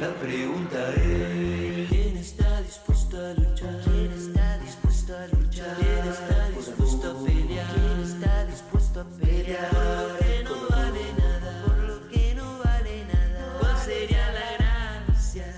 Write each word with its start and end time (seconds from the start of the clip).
La 0.00 0.12
pregunta 0.20 0.94
es: 0.94 1.88
¿Quién 1.88 2.16
está 2.18 2.60
dispuesto 2.60 3.16
a 3.16 3.32
luchar? 3.32 3.80
¿Quién 3.82 4.12
está 4.12 4.58
dispuesto 4.58 5.16
a 5.16 5.26
luchar? 5.28 5.76
¿Quién 5.76 6.12
está 6.12 6.48
dispuesto 6.50 7.10
a 7.10 7.24
pelear? 7.24 7.66
¿Quién 7.74 8.00
está 8.02 8.44
dispuesto 8.44 9.00
a 9.00 9.04
pelear? 9.04 9.70
Por 9.70 9.80
lo 9.80 10.18
que 10.18 10.44
no 10.44 10.68
vale 10.68 11.00
nada, 11.16 11.64
por 11.64 11.78
lo 11.78 12.08
que 12.08 12.34
no 12.34 12.58
vale 12.58 13.04
nada. 13.06 13.58
¿Cuál 13.58 13.76
sería 13.78 14.32
la 14.32 14.56
gracia? 14.58 15.54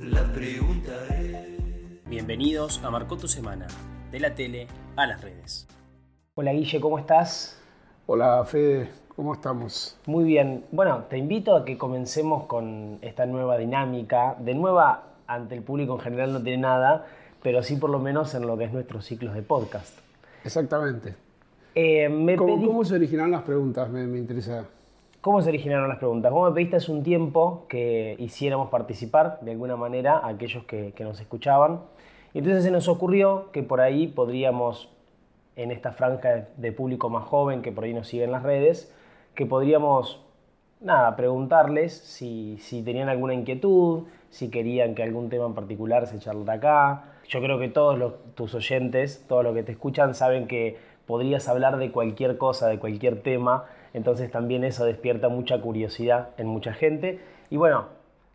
La 0.00 0.32
pregunta 0.32 0.92
es: 1.14 2.06
Bienvenidos 2.06 2.82
a 2.82 2.90
Marcó 2.90 3.18
tu 3.18 3.28
Semana, 3.28 3.66
de 4.10 4.20
la 4.20 4.34
tele 4.34 4.66
a 4.96 5.06
las 5.06 5.20
redes. 5.20 5.68
Hola 6.34 6.52
Guille, 6.52 6.80
¿cómo 6.80 6.98
estás? 6.98 7.60
Hola 8.06 8.44
Fede, 8.46 8.90
¿cómo 9.16 9.32
estamos? 9.34 9.98
Muy 10.06 10.24
bien. 10.24 10.64
Bueno, 10.72 11.04
te 11.08 11.18
invito 11.18 11.56
a 11.56 11.64
que 11.64 11.78
comencemos 11.78 12.44
con 12.44 12.98
esta 13.02 13.26
nueva 13.26 13.56
dinámica. 13.58 14.36
De 14.38 14.54
nueva 14.54 15.04
ante 15.26 15.54
el 15.54 15.62
público 15.62 15.94
en 15.94 16.00
general 16.00 16.32
no 16.32 16.42
tiene 16.42 16.58
nada, 16.62 17.06
pero 17.42 17.62
sí 17.62 17.76
por 17.76 17.90
lo 17.90 17.98
menos 17.98 18.34
en 18.34 18.46
lo 18.46 18.56
que 18.56 18.64
es 18.64 18.72
nuestros 18.72 19.04
ciclos 19.04 19.34
de 19.34 19.42
podcast. 19.42 19.98
Exactamente. 20.44 21.14
Eh, 21.74 22.08
me 22.08 22.36
¿Cómo, 22.36 22.56
pedí- 22.56 22.66
cómo 22.66 22.84
se 22.84 22.94
originaron 22.94 23.30
las 23.32 23.42
preguntas? 23.42 23.88
Me, 23.90 24.06
me 24.06 24.18
interesa. 24.18 24.64
¿Cómo 25.20 25.42
se 25.42 25.48
originaron 25.48 25.88
las 25.88 25.98
preguntas? 25.98 26.30
Vos 26.32 26.48
me 26.50 26.54
pediste 26.54 26.76
hace 26.76 26.92
un 26.92 27.02
tiempo 27.02 27.66
que 27.68 28.14
hiciéramos 28.18 28.68
participar 28.70 29.40
de 29.40 29.50
alguna 29.50 29.74
manera 29.76 30.18
a 30.18 30.28
aquellos 30.28 30.64
que, 30.64 30.92
que 30.94 31.02
nos 31.04 31.20
escuchaban. 31.20 31.80
Y 32.32 32.38
entonces 32.38 32.62
se 32.62 32.70
nos 32.70 32.86
ocurrió 32.86 33.50
que 33.50 33.62
por 33.64 33.80
ahí 33.80 34.06
podríamos, 34.06 34.88
en 35.56 35.72
esta 35.72 35.90
franja 35.92 36.46
de 36.56 36.70
público 36.72 37.10
más 37.10 37.24
joven 37.24 37.62
que 37.62 37.72
por 37.72 37.84
ahí 37.84 37.92
nos 37.94 38.06
sigue 38.06 38.22
en 38.24 38.30
las 38.30 38.42
redes, 38.44 38.92
que 39.36 39.46
podríamos, 39.46 40.20
nada, 40.80 41.14
preguntarles 41.14 41.92
si, 41.96 42.58
si 42.58 42.82
tenían 42.82 43.08
alguna 43.08 43.34
inquietud, 43.34 44.04
si 44.30 44.50
querían 44.50 44.94
que 44.96 45.02
algún 45.04 45.28
tema 45.28 45.46
en 45.46 45.54
particular 45.54 46.06
se 46.08 46.18
charlara 46.18 46.54
acá. 46.54 47.04
Yo 47.28 47.40
creo 47.40 47.58
que 47.58 47.68
todos 47.68 47.98
los- 47.98 48.14
tus 48.34 48.54
oyentes, 48.54 49.24
todos 49.28 49.44
los 49.44 49.54
que 49.54 49.62
te 49.62 49.72
escuchan, 49.72 50.14
saben 50.14 50.48
que 50.48 50.78
podrías 51.06 51.48
hablar 51.48 51.76
de 51.76 51.92
cualquier 51.92 52.38
cosa, 52.38 52.66
de 52.68 52.78
cualquier 52.78 53.22
tema, 53.22 53.66
entonces 53.94 54.30
también 54.30 54.64
eso 54.64 54.84
despierta 54.84 55.28
mucha 55.28 55.60
curiosidad 55.60 56.30
en 56.38 56.46
mucha 56.48 56.72
gente. 56.72 57.20
Y 57.50 57.56
bueno, 57.56 57.86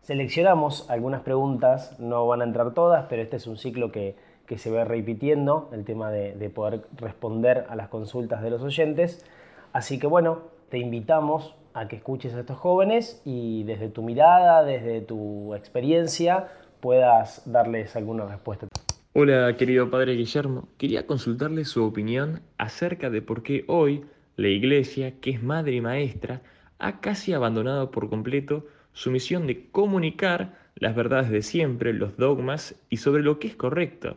seleccionamos 0.02 0.88
algunas 0.90 1.20
preguntas, 1.22 1.98
no 2.00 2.26
van 2.26 2.40
a 2.40 2.44
entrar 2.44 2.72
todas, 2.74 3.06
pero 3.08 3.22
este 3.22 3.36
es 3.36 3.46
un 3.46 3.56
ciclo 3.56 3.92
que, 3.92 4.16
que 4.46 4.56
se 4.58 4.70
va 4.70 4.84
repitiendo, 4.84 5.68
el 5.72 5.84
tema 5.84 6.10
de 6.10 6.50
poder 6.50 6.82
responder 6.96 7.66
a 7.68 7.76
las 7.76 7.88
consultas 7.88 8.42
de 8.42 8.50
los 8.50 8.62
oyentes. 8.62 9.24
Así 9.72 9.98
que 9.98 10.06
bueno, 10.06 10.51
te 10.72 10.78
invitamos 10.78 11.54
a 11.74 11.86
que 11.86 11.96
escuches 11.96 12.32
a 12.32 12.40
estos 12.40 12.56
jóvenes 12.56 13.20
y 13.26 13.62
desde 13.64 13.90
tu 13.90 14.02
mirada, 14.02 14.64
desde 14.64 15.02
tu 15.02 15.54
experiencia, 15.54 16.48
puedas 16.80 17.42
darles 17.44 17.94
alguna 17.94 18.24
respuesta. 18.24 18.68
Hola, 19.12 19.54
querido 19.58 19.90
padre 19.90 20.14
Guillermo. 20.14 20.70
Quería 20.78 21.06
consultarle 21.06 21.66
su 21.66 21.84
opinión 21.84 22.40
acerca 22.56 23.10
de 23.10 23.20
por 23.20 23.42
qué 23.42 23.66
hoy 23.68 24.06
la 24.36 24.48
Iglesia, 24.48 25.20
que 25.20 25.32
es 25.32 25.42
madre 25.42 25.74
y 25.74 25.82
maestra, 25.82 26.40
ha 26.78 27.00
casi 27.00 27.34
abandonado 27.34 27.90
por 27.90 28.08
completo 28.08 28.64
su 28.94 29.10
misión 29.10 29.46
de 29.46 29.68
comunicar 29.72 30.54
las 30.76 30.96
verdades 30.96 31.28
de 31.28 31.42
siempre, 31.42 31.92
los 31.92 32.16
dogmas 32.16 32.82
y 32.88 32.96
sobre 32.96 33.22
lo 33.22 33.38
que 33.38 33.48
es 33.48 33.56
correcto, 33.56 34.16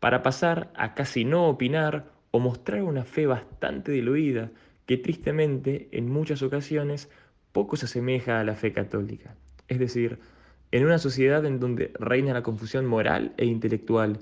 para 0.00 0.22
pasar 0.22 0.70
a 0.74 0.94
casi 0.94 1.26
no 1.26 1.48
opinar 1.48 2.06
o 2.30 2.38
mostrar 2.38 2.82
una 2.82 3.04
fe 3.04 3.26
bastante 3.26 3.92
diluida 3.92 4.50
que 4.92 4.98
tristemente 4.98 5.88
en 5.92 6.10
muchas 6.10 6.42
ocasiones 6.42 7.08
poco 7.52 7.76
se 7.76 7.86
asemeja 7.86 8.40
a 8.40 8.44
la 8.44 8.54
fe 8.54 8.74
católica. 8.74 9.34
Es 9.66 9.78
decir, 9.78 10.18
en 10.70 10.84
una 10.84 10.98
sociedad 10.98 11.46
en 11.46 11.60
donde 11.60 11.94
reina 11.98 12.34
la 12.34 12.42
confusión 12.42 12.84
moral 12.84 13.32
e 13.38 13.46
intelectual, 13.46 14.18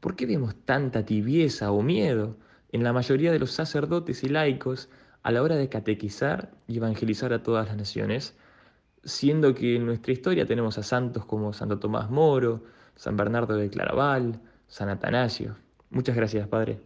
¿por 0.00 0.16
qué 0.16 0.24
vemos 0.24 0.54
tanta 0.64 1.04
tibieza 1.04 1.70
o 1.70 1.82
miedo 1.82 2.38
en 2.72 2.82
la 2.82 2.94
mayoría 2.94 3.30
de 3.30 3.38
los 3.38 3.50
sacerdotes 3.50 4.24
y 4.24 4.30
laicos 4.30 4.88
a 5.22 5.32
la 5.32 5.42
hora 5.42 5.56
de 5.56 5.68
catequizar 5.68 6.50
y 6.66 6.78
evangelizar 6.78 7.34
a 7.34 7.42
todas 7.42 7.68
las 7.68 7.76
naciones? 7.76 8.38
Siendo 9.04 9.52
que 9.52 9.76
en 9.76 9.84
nuestra 9.84 10.14
historia 10.14 10.46
tenemos 10.46 10.78
a 10.78 10.82
santos 10.82 11.26
como 11.26 11.52
Santo 11.52 11.78
Tomás 11.78 12.08
Moro, 12.08 12.64
San 12.94 13.18
Bernardo 13.18 13.54
de 13.54 13.68
Claraval, 13.68 14.40
San 14.66 14.88
Atanasio. 14.88 15.56
Muchas 15.90 16.16
gracias, 16.16 16.48
Padre. 16.48 16.80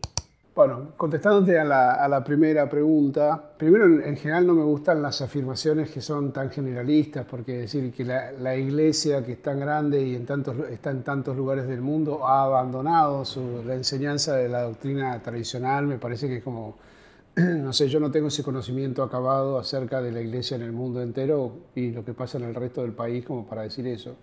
Bueno, 0.55 0.93
contestándote 0.97 1.59
a 1.59 1.65
la, 1.65 2.25
primera 2.25 2.69
pregunta, 2.69 3.41
primero 3.57 3.87
en, 3.87 4.03
en 4.03 4.17
general 4.17 4.47
no 4.47 4.55
me 4.55 4.65
gustan 4.65 5.01
las 5.01 5.23
afirmaciones 5.23 5.91
que 5.91 6.01
son 6.01 6.33
tan 6.33 6.51
generalistas, 6.51 7.25
porque 7.25 7.57
decir 7.57 7.93
que 7.93 8.05
la, 8.05 8.33
la 8.33 8.57
iglesia 8.57 9.25
que 9.25 9.33
es 9.33 9.43
tan 9.43 9.61
grande 9.61 10.03
y 10.03 10.17
en 10.17 10.27
tantos, 10.27 10.57
está 10.71 10.91
en 10.91 11.03
tantos 11.03 11.37
lugares 11.37 11.67
del 11.69 11.81
mundo 11.81 12.27
ha 12.27 12.43
abandonado 12.45 13.25
su- 13.25 13.63
la 13.65 13.75
enseñanza 13.75 14.35
de 14.37 14.49
la 14.49 14.63
doctrina 14.63 15.23
tradicional, 15.23 15.87
me 15.87 15.99
parece 15.99 16.27
que 16.29 16.39
es 16.39 16.43
como, 16.45 16.77
no 17.37 17.73
sé, 17.73 17.89
yo 17.89 18.01
no 18.01 18.11
tengo 18.11 18.27
ese 18.29 18.43
conocimiento 18.43 19.03
acabado 19.05 19.57
acerca 19.59 20.03
de 20.03 20.11
la 20.13 20.21
iglesia 20.21 20.57
en 20.57 20.63
el 20.63 20.73
mundo 20.73 21.01
entero 21.01 21.53
y 21.77 21.93
lo 21.93 22.05
que 22.05 22.13
pasa 22.13 22.39
en 22.39 22.45
el 22.45 22.55
resto 22.57 22.83
del 22.83 22.93
país 22.93 23.25
como 23.25 23.47
para 23.47 23.63
decir 23.63 23.87
eso. 23.87 24.17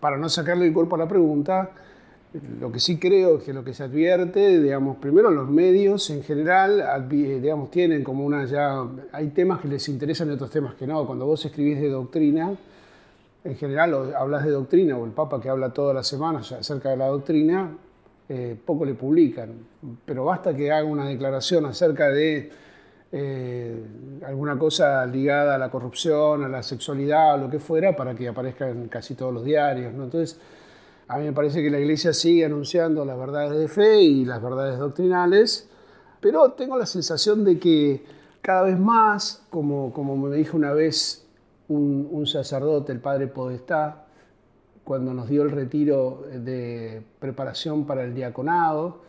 Para 0.00 0.16
no 0.18 0.28
sacarle 0.28 0.66
el 0.66 0.72
cuerpo 0.74 0.96
a 0.96 0.98
la 0.98 1.08
pregunta, 1.08 1.70
lo 2.60 2.72
que 2.72 2.80
sí 2.80 2.98
creo 2.98 3.38
es 3.38 3.44
que 3.44 3.52
lo 3.52 3.62
que 3.62 3.72
se 3.74 3.84
advierte, 3.84 4.58
digamos, 4.58 4.96
primero 4.96 5.30
los 5.30 5.48
medios 5.48 6.10
en 6.10 6.22
general, 6.24 6.80
advi- 6.80 7.40
digamos, 7.40 7.70
tienen 7.70 8.02
como 8.02 8.24
una 8.24 8.44
ya, 8.44 8.84
hay 9.12 9.28
temas 9.28 9.60
que 9.60 9.68
les 9.68 9.88
interesan 9.88 10.28
y 10.28 10.32
otros 10.32 10.50
temas 10.50 10.74
que 10.74 10.86
no. 10.86 11.06
Cuando 11.06 11.26
vos 11.26 11.44
escribís 11.44 11.80
de 11.80 11.88
doctrina, 11.90 12.52
en 13.44 13.54
general 13.56 13.94
o 13.94 14.16
hablas 14.16 14.44
de 14.44 14.50
doctrina, 14.50 14.96
o 14.96 15.04
el 15.04 15.12
Papa 15.12 15.40
que 15.40 15.48
habla 15.48 15.70
todas 15.70 15.94
las 15.94 16.08
semanas 16.08 16.50
acerca 16.50 16.90
de 16.90 16.96
la 16.96 17.06
doctrina, 17.06 17.70
eh, 18.28 18.56
poco 18.64 18.84
le 18.84 18.94
publican. 18.94 19.50
Pero 20.04 20.24
basta 20.24 20.56
que 20.56 20.72
haga 20.72 20.84
una 20.88 21.06
declaración 21.06 21.66
acerca 21.66 22.08
de 22.08 22.50
eh, 23.12 23.76
alguna 24.26 24.58
cosa 24.58 25.06
ligada 25.06 25.54
a 25.54 25.58
la 25.58 25.70
corrupción, 25.70 26.42
a 26.42 26.48
la 26.48 26.64
sexualidad 26.64 27.34
o 27.34 27.36
lo 27.36 27.50
que 27.50 27.60
fuera, 27.60 27.94
para 27.94 28.14
que 28.14 28.26
aparezca 28.26 28.68
en 28.68 28.88
casi 28.88 29.14
todos 29.14 29.32
los 29.32 29.44
diarios. 29.44 29.92
¿no? 29.94 30.04
Entonces, 30.04 30.40
a 31.08 31.18
mí 31.18 31.24
me 31.24 31.32
parece 31.32 31.62
que 31.62 31.70
la 31.70 31.78
Iglesia 31.78 32.12
sigue 32.12 32.44
anunciando 32.44 33.04
las 33.04 33.18
verdades 33.18 33.58
de 33.58 33.68
fe 33.68 34.00
y 34.02 34.24
las 34.24 34.42
verdades 34.42 34.78
doctrinales, 34.78 35.68
pero 36.20 36.52
tengo 36.52 36.78
la 36.78 36.86
sensación 36.86 37.44
de 37.44 37.58
que 37.58 38.04
cada 38.40 38.62
vez 38.62 38.78
más, 38.78 39.44
como, 39.50 39.92
como 39.92 40.16
me 40.16 40.34
dijo 40.36 40.56
una 40.56 40.72
vez 40.72 41.26
un, 41.68 42.08
un 42.10 42.26
sacerdote, 42.26 42.92
el 42.92 43.00
padre 43.00 43.26
Podestá, 43.26 44.06
cuando 44.84 45.14
nos 45.14 45.28
dio 45.28 45.42
el 45.42 45.50
retiro 45.50 46.24
de 46.30 47.02
preparación 47.18 47.86
para 47.86 48.04
el 48.04 48.14
diaconado, 48.14 49.02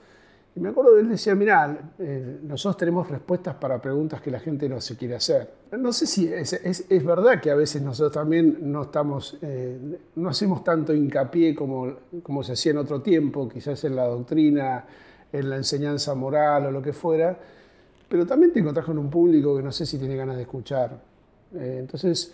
y 0.55 0.59
me 0.61 0.69
acuerdo 0.69 0.93
que 0.93 1.01
él 1.01 1.09
decía, 1.09 1.35
mirá, 1.35 1.91
eh, 1.99 2.39
nosotros 2.43 2.77
tenemos 2.77 3.09
respuestas 3.09 3.55
para 3.55 3.81
preguntas 3.81 4.21
que 4.21 4.31
la 4.31 4.39
gente 4.39 4.69
no 4.69 4.79
se 4.79 4.95
quiere 4.95 5.15
hacer. 5.15 5.49
No 5.77 5.91
sé 5.91 6.07
si 6.07 6.31
es, 6.31 6.53
es- 6.53 6.85
es 6.89 7.03
verdad 7.05 7.41
que 7.41 7.51
a 7.51 7.55
veces 7.55 7.81
nosotros 7.81 8.13
también 8.13 8.59
no 8.61 8.83
estamos, 8.83 9.37
eh, 9.41 9.77
no 10.15 10.29
hacemos 10.29 10.63
tanto 10.63 10.93
hincapié 10.93 11.53
como, 11.53 11.93
como 12.23 12.41
se 12.41 12.53
hacía 12.53 12.71
en 12.71 12.77
otro 12.77 13.01
tiempo, 13.01 13.49
quizás 13.49 13.83
en 13.83 13.97
la 13.97 14.05
doctrina, 14.05 14.85
en 15.33 15.49
la 15.49 15.57
enseñanza 15.57 16.15
moral 16.15 16.67
o 16.67 16.71
lo 16.71 16.81
que 16.81 16.93
fuera, 16.93 17.37
pero 18.07 18.25
también 18.25 18.53
te 18.53 18.59
encontrás 18.61 18.85
con 18.85 18.97
un 18.97 19.09
público 19.09 19.57
que 19.57 19.63
no 19.63 19.73
sé 19.73 19.85
si 19.85 19.97
tiene 19.97 20.15
ganas 20.15 20.37
de 20.37 20.43
escuchar. 20.43 21.01
Eh, 21.53 21.77
entonces, 21.81 22.33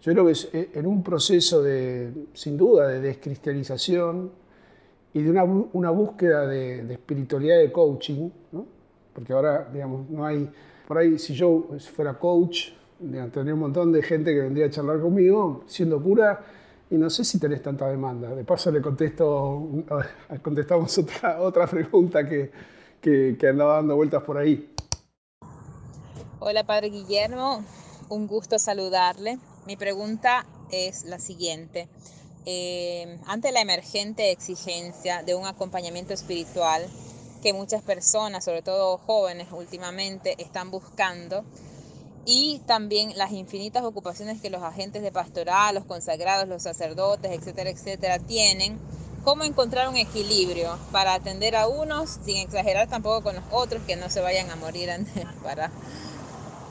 yo 0.00 0.12
creo 0.12 0.26
que 0.26 0.32
es 0.32 0.48
eh, 0.52 0.70
en 0.74 0.86
un 0.86 1.04
proceso 1.04 1.62
de, 1.62 2.10
sin 2.32 2.56
duda, 2.56 2.88
de 2.88 3.00
descristianización, 3.00 4.30
y 5.14 5.22
de 5.22 5.30
una, 5.30 5.44
una 5.44 5.90
búsqueda 5.90 6.46
de, 6.46 6.84
de 6.84 6.94
espiritualidad 6.94 7.58
de 7.58 7.72
coaching, 7.72 8.28
¿no? 8.52 8.66
porque 9.14 9.32
ahora, 9.32 9.70
digamos, 9.72 10.10
no 10.10 10.26
hay, 10.26 10.50
por 10.86 10.98
ahí 10.98 11.18
si 11.18 11.34
yo 11.34 11.68
fuera 11.94 12.18
coach, 12.18 12.72
tendría 12.98 13.54
un 13.54 13.60
montón 13.60 13.92
de 13.92 14.02
gente 14.02 14.34
que 14.34 14.40
vendría 14.40 14.66
a 14.66 14.70
charlar 14.70 15.00
conmigo 15.00 15.62
siendo 15.66 16.02
cura 16.02 16.44
y 16.90 16.96
no 16.96 17.08
sé 17.08 17.24
si 17.24 17.38
tenés 17.38 17.62
tanta 17.62 17.88
demanda. 17.88 18.34
De 18.34 18.44
paso 18.44 18.70
le 18.70 18.82
contesto, 18.82 19.68
contestamos 20.42 20.98
otra, 20.98 21.40
otra 21.40 21.66
pregunta 21.66 22.28
que, 22.28 22.50
que 23.00 23.48
andaba 23.48 23.76
dando 23.76 23.96
vueltas 23.96 24.22
por 24.24 24.36
ahí. 24.36 24.74
Hola, 26.40 26.64
Padre 26.64 26.90
Guillermo. 26.90 27.64
Un 28.08 28.26
gusto 28.26 28.58
saludarle. 28.58 29.38
Mi 29.66 29.76
pregunta 29.76 30.44
es 30.70 31.04
la 31.04 31.18
siguiente. 31.18 31.88
Eh, 32.46 33.18
ante 33.26 33.52
la 33.52 33.60
emergente 33.60 34.30
exigencia 34.30 35.22
de 35.22 35.34
un 35.34 35.46
acompañamiento 35.46 36.12
espiritual 36.12 36.86
que 37.42 37.52
muchas 37.52 37.82
personas, 37.82 38.44
sobre 38.44 38.62
todo 38.62 38.98
jóvenes 38.98 39.48
últimamente, 39.52 40.34
están 40.42 40.70
buscando, 40.70 41.44
y 42.26 42.60
también 42.66 43.12
las 43.16 43.32
infinitas 43.32 43.84
ocupaciones 43.84 44.40
que 44.40 44.50
los 44.50 44.62
agentes 44.62 45.02
de 45.02 45.12
pastoral, 45.12 45.74
los 45.74 45.84
consagrados, 45.84 46.48
los 46.48 46.62
sacerdotes, 46.62 47.30
etcétera, 47.32 47.70
etcétera, 47.70 48.18
tienen, 48.18 48.78
cómo 49.24 49.44
encontrar 49.44 49.88
un 49.88 49.96
equilibrio 49.96 50.78
para 50.92 51.14
atender 51.14 51.56
a 51.56 51.66
unos 51.66 52.18
sin 52.24 52.38
exagerar 52.38 52.88
tampoco 52.88 53.22
con 53.22 53.36
los 53.36 53.44
otros, 53.50 53.82
que 53.86 53.96
no 53.96 54.08
se 54.08 54.20
vayan 54.20 54.50
a 54.50 54.56
morir 54.56 54.90
para 55.42 55.70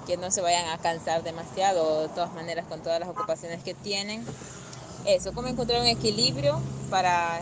que 0.07 0.17
no 0.17 0.31
se 0.31 0.41
vayan 0.41 0.69
a 0.69 0.77
cansar 0.79 1.23
demasiado, 1.23 2.01
de 2.01 2.09
todas 2.09 2.33
maneras 2.33 2.65
con 2.67 2.81
todas 2.81 2.99
las 2.99 3.09
ocupaciones 3.09 3.63
que 3.63 3.73
tienen. 3.73 4.25
Eso, 5.05 5.33
cómo 5.33 5.49
encontrar 5.49 5.81
un 5.81 5.87
equilibrio 5.87 6.59
para 6.89 7.41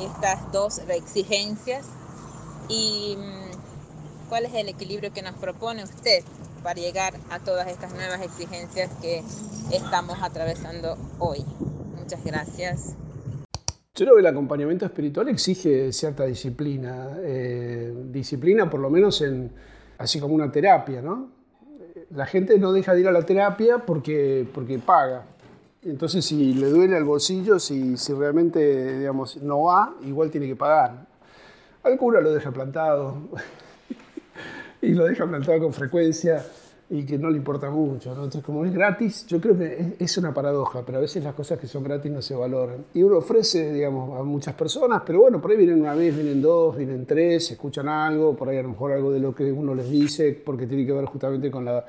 estas 0.00 0.52
dos 0.52 0.80
exigencias 0.88 1.86
y 2.68 3.16
mm, 3.16 4.28
cuál 4.28 4.44
es 4.44 4.54
el 4.54 4.68
equilibrio 4.68 5.12
que 5.12 5.22
nos 5.22 5.34
propone 5.34 5.84
usted 5.84 6.22
para 6.62 6.80
llegar 6.80 7.14
a 7.30 7.38
todas 7.38 7.68
estas 7.68 7.94
nuevas 7.94 8.20
exigencias 8.22 8.90
que 9.00 9.22
estamos 9.72 10.18
atravesando 10.22 10.96
hoy. 11.18 11.44
Muchas 11.98 12.22
gracias. 12.24 12.96
Yo 13.94 14.04
creo 14.04 14.14
que 14.14 14.20
el 14.20 14.26
acompañamiento 14.26 14.84
espiritual 14.84 15.28
exige 15.28 15.92
cierta 15.92 16.24
disciplina, 16.24 17.16
eh, 17.22 17.94
disciplina 18.10 18.68
por 18.68 18.80
lo 18.80 18.90
menos 18.90 19.22
en, 19.22 19.52
así 19.98 20.18
como 20.20 20.34
una 20.34 20.50
terapia, 20.50 21.00
¿no? 21.00 21.30
La 22.10 22.26
gente 22.26 22.58
no 22.58 22.72
deja 22.72 22.92
de 22.92 23.00
ir 23.00 23.08
a 23.08 23.12
la 23.12 23.22
terapia 23.22 23.78
porque, 23.86 24.46
porque 24.52 24.78
paga. 24.78 25.24
Entonces, 25.84 26.24
si 26.24 26.54
le 26.54 26.68
duele 26.68 26.96
al 26.96 27.04
bolsillo, 27.04 27.58
si, 27.58 27.98
si 27.98 28.14
realmente 28.14 28.98
digamos, 28.98 29.36
no 29.42 29.64
va, 29.64 29.94
igual 30.06 30.30
tiene 30.30 30.46
que 30.46 30.56
pagar. 30.56 31.06
Al 31.82 31.98
lo 32.00 32.32
deja 32.32 32.50
plantado 32.50 33.16
y 34.80 34.94
lo 34.94 35.04
deja 35.04 35.26
plantado 35.26 35.60
con 35.60 35.74
frecuencia 35.74 36.42
y 36.88 37.04
que 37.04 37.18
no 37.18 37.28
le 37.28 37.36
importa 37.36 37.68
mucho. 37.68 38.10
Entonces, 38.10 38.42
como 38.42 38.64
es 38.64 38.72
gratis, 38.72 39.26
yo 39.26 39.38
creo 39.42 39.58
que 39.58 39.96
es, 39.98 40.16
una 40.16 40.32
paradoja, 40.32 40.82
pero 40.86 40.98
a 40.98 41.00
veces 41.02 41.22
las 41.22 41.34
cosas 41.34 41.58
que 41.58 41.66
son 41.66 41.84
gratis 41.84 42.10
no 42.10 42.22
se 42.22 42.34
valoran. 42.34 42.86
Y 42.94 43.02
uno 43.02 43.18
ofrece, 43.18 43.70
digamos, 43.70 44.18
a 44.18 44.22
muchas 44.22 44.54
personas, 44.54 45.02
pero 45.04 45.20
bueno, 45.20 45.38
por 45.42 45.50
ahí 45.50 45.58
vienen 45.58 45.80
una 45.80 45.94
vez, 45.94 46.14
vienen 46.14 46.40
dos, 46.40 46.78
vienen 46.78 47.04
tres, 47.04 47.50
escuchan 47.50 47.88
algo, 47.88 48.34
por 48.34 48.48
ahí 48.48 48.56
a 48.56 48.62
lo 48.62 48.70
mejor 48.70 48.92
algo 48.92 49.12
de 49.12 49.20
lo 49.20 49.34
que 49.34 49.52
uno 49.52 49.74
les 49.74 49.90
dice, 49.90 50.32
porque 50.32 50.66
tiene 50.66 50.86
que 50.86 50.92
ver 50.92 51.04
justamente 51.04 51.50
con 51.50 51.66
la, 51.66 51.84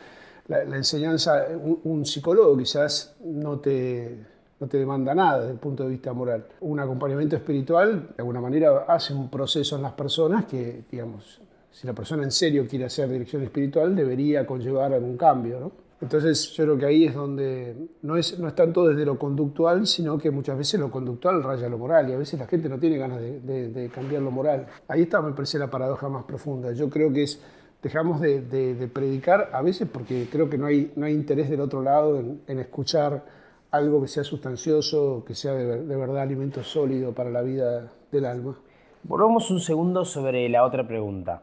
la, 0.48 0.62
enseñanza. 0.64 1.46
Un, 1.84 2.06
psicólogo 2.06 2.58
quizás 2.58 3.16
no 3.24 3.60
te, 3.60 4.18
no 4.60 4.68
te 4.68 4.78
demanda 4.78 5.14
nada 5.14 5.40
desde 5.40 5.54
el 5.54 5.60
punto 5.60 5.84
de 5.84 5.90
vista 5.90 6.14
moral. 6.14 6.46
Un 6.62 6.80
acompañamiento 6.80 7.36
espiritual, 7.36 8.10
de 8.16 8.16
alguna 8.20 8.42
manera, 8.42 8.86
hace 8.88 9.14
un 9.14 9.30
proceso 9.30 9.76
en 9.76 9.82
las 9.82 9.94
personas 9.94 10.46
que, 10.46 10.84
digamos, 10.92 11.42
si 11.72 11.86
la 11.86 11.94
persona 11.94 12.24
en 12.24 12.32
serio 12.32 12.66
quiere 12.68 12.86
hacer 12.86 13.10
dirección 13.10 13.44
espiritual, 13.44 13.96
debería 13.96 14.46
conllevar 14.46 14.94
algún 14.94 15.18
cambio. 15.18 15.60
¿no? 15.60 15.72
Entonces 16.02 16.52
yo 16.52 16.66
creo 16.66 16.78
que 16.78 16.86
ahí 16.86 17.06
es 17.06 17.14
donde 17.14 17.76
no 18.02 18.18
es, 18.18 18.38
no 18.38 18.48
es 18.48 18.56
tanto 18.56 18.88
desde 18.88 19.06
lo 19.06 19.18
conductual, 19.18 19.88
sino 19.88 20.18
que 20.18 20.30
muchas 20.30 20.58
veces 20.58 20.80
lo 20.80 20.92
conductual 20.92 21.42
raya 21.42 21.70
lo 21.70 21.78
moral 21.78 22.10
y 22.10 22.14
a 22.14 22.18
veces 22.18 22.40
la 22.40 22.48
gente 22.48 22.68
no 22.68 22.78
tiene 22.78 22.98
ganas 22.98 23.20
de, 23.22 23.90
cambiar 23.94 24.22
lo 24.22 24.32
moral. 24.32 24.68
Ahí 24.88 25.04
está, 25.04 25.22
me 25.22 25.32
parece, 25.32 25.58
la 25.58 25.70
paradoja 25.70 26.10
más 26.10 26.26
profunda. 26.26 26.74
Yo 26.74 26.90
creo 26.90 27.12
que 27.14 27.24
es, 27.24 27.42
dejamos 27.86 28.20
de, 28.20 28.90
predicar 28.92 29.52
a 29.54 29.62
veces 29.62 29.88
porque 29.88 30.28
creo 30.32 30.50
que 30.50 30.58
no 30.58 30.66
hay, 30.66 30.92
no 30.96 31.06
hay 31.06 31.14
interés 31.14 31.52
del 31.52 31.62
otro 31.62 31.84
lado 31.84 32.20
en, 32.20 32.60
escuchar 32.60 33.24
algo 33.70 34.02
que 34.02 34.08
sea 34.08 34.24
sustancioso, 34.24 35.24
que 35.24 35.36
sea 35.36 35.54
de, 35.54 35.84
de 35.86 35.96
verdad 35.96 36.24
alimento 36.24 36.64
sólido 36.64 37.14
para 37.14 37.30
la 37.30 37.44
vida 37.44 37.92
del 38.12 38.26
alma. 38.26 38.58
Volvamos 39.04 39.52
un 39.52 39.60
segundo 39.60 40.04
sobre 40.04 40.50
la 40.50 40.66
otra 40.66 40.88
pregunta. 40.88 41.42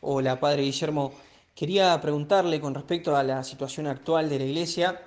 Hola, 0.00 0.40
Padre 0.40 0.62
Guillermo. 0.62 1.12
Quería 1.54 2.00
preguntarle 2.00 2.60
con 2.60 2.74
respecto 2.74 3.14
a 3.14 3.22
la 3.22 3.44
situación 3.44 3.86
actual 3.86 4.28
de 4.28 4.40
la 4.40 4.44
Iglesia, 4.46 5.00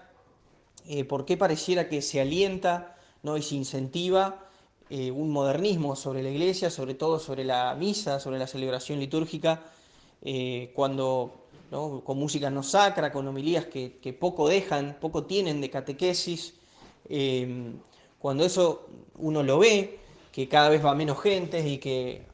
eh, 0.87 1.03
¿por 1.03 1.25
qué 1.25 1.35
pareciera 1.35 1.89
que 1.89 2.01
se 2.01 2.21
alienta 2.21 2.95
¿no? 3.23 3.35
y 3.35 3.41
se 3.41 3.55
incentiva 3.55 4.45
eh, 4.89 5.11
un 5.11 5.31
modernismo 5.31 5.97
sobre 5.97 6.23
la 6.23 6.29
Iglesia, 6.29 6.69
sobre 6.69 6.93
todo 6.93 7.19
sobre 7.19 7.43
la 7.43 7.75
misa, 7.75 8.21
sobre 8.21 8.39
la 8.39 8.47
celebración 8.47 9.01
litúrgica, 9.01 9.63
eh, 10.21 10.71
cuando 10.75 11.41
con 11.69 12.17
música 12.17 12.49
no 12.49 12.63
sacra, 12.63 13.11
con 13.11 13.27
homilías 13.27 13.65
que, 13.65 14.17
poco 14.17 14.47
dejan, 14.47 14.97
poco 15.01 15.25
tienen 15.25 15.59
de 15.59 15.69
catequesis, 15.69 16.53
cuando 18.17 18.45
eso 18.45 18.87
uno 19.17 19.43
lo 19.43 19.59
ve, 19.59 19.99
que 20.31 20.47
cada 20.47 20.69
vez 20.69 20.85
va 20.85 20.95
menos 20.95 21.21
gente 21.21 21.67
y 21.67 21.77
que 21.77 22.25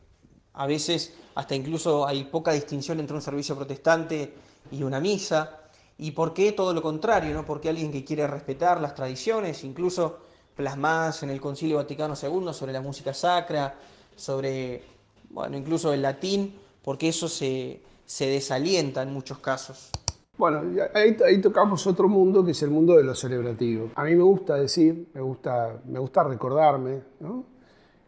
a 0.54 0.68
veces 0.68 1.13
hasta 1.36 1.56
incluso 1.56 2.06
hay 2.07 2.25
poca 2.25 2.51
distinción 2.51 3.00
entre 3.00 3.16
un 3.16 3.22
servicio 3.22 3.56
protestante 3.56 4.33
y 4.72 4.83
una 4.83 5.00
misa. 5.00 5.60
¿Y 5.98 6.12
por 6.12 6.33
qué 6.33 6.51
todo 6.51 6.74
lo 6.74 6.81
contrario? 6.81 7.33
¿no? 7.33 7.45
Porque 7.45 7.69
alguien 7.69 7.92
que 7.92 8.04
quiere 8.04 8.25
respetar 8.28 8.81
las 8.81 8.95
tradiciones, 8.95 9.63
incluso 9.63 10.19
plasmadas 10.56 11.24
en 11.24 11.30
el 11.30 11.39
Concilio 11.39 11.78
Vaticano 11.78 12.16
II 12.16 12.54
sobre 12.54 12.74
la 12.74 12.81
música 12.81 13.13
sacra, 13.13 13.75
sobre, 14.16 14.83
bueno, 15.30 15.57
incluso 15.57 15.94
el 15.94 16.01
latín, 16.01 16.56
porque 16.83 17.10
eso 17.10 17.28
se, 17.28 17.81
desalienta 18.19 19.01
en 19.01 19.13
muchos 19.13 19.39
casos. 19.39 19.92
Bueno, 20.38 20.63
ahí, 20.94 21.16
ahí, 21.25 21.42
tocamos 21.42 21.86
otro 21.86 22.07
mundo 22.07 22.44
que 22.44 22.51
es 22.51 22.63
el 22.63 22.72
mundo 22.72 22.95
de 22.95 23.04
lo 23.04 23.13
celebrativo. 23.13 23.92
A 23.95 24.04
mí 24.04 24.16
me 24.16 24.24
gusta 24.24 24.56
decir, 24.56 25.07
me 25.13 25.22
gusta, 25.22 25.80
me 25.86 26.00
gusta 26.00 26.24
recordarme, 26.24 27.01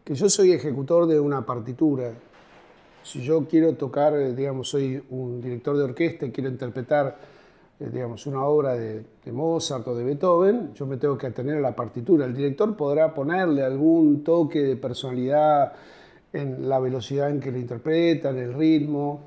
que 0.03 0.15
yo 0.15 0.29
soy 0.29 0.51
ejecutor 0.51 1.05
de 1.07 1.19
una 1.19 1.45
partitura, 1.45 2.13
si 3.03 3.21
yo 3.21 3.45
quiero 3.47 3.73
tocar, 3.75 4.15
eh, 4.15 4.33
digamos, 4.33 4.69
soy 4.69 5.03
un 5.09 5.41
director 5.41 5.77
de 5.77 5.83
orquesta 5.83 6.25
y 6.25 6.31
quiero 6.31 6.49
interpretar, 6.49 7.17
eh, 7.79 7.89
digamos, 7.91 8.25
una 8.25 8.45
obra 8.45 8.75
de, 8.75 9.03
Mozart 9.31 9.85
o 9.87 9.95
de 9.95 10.05
Beethoven, 10.05 10.73
yo 10.73 10.85
me 10.85 10.97
tengo 10.97 11.17
que 11.17 11.27
atener 11.27 11.57
a 11.57 11.61
la 11.61 11.75
partitura. 11.75 12.25
El 12.25 12.33
director 12.33 12.75
podrá 12.75 13.13
ponerle 13.13 13.63
algún 13.63 14.23
toque 14.23 14.59
de 14.59 14.77
personalidad 14.77 15.73
en 16.33 16.67
la 16.67 16.79
velocidad 16.79 17.29
en 17.29 17.39
que 17.39 17.51
lo 17.51 17.59
interpreta, 17.59 18.31
en 18.31 18.39
el 18.39 18.53
ritmo, 18.53 19.21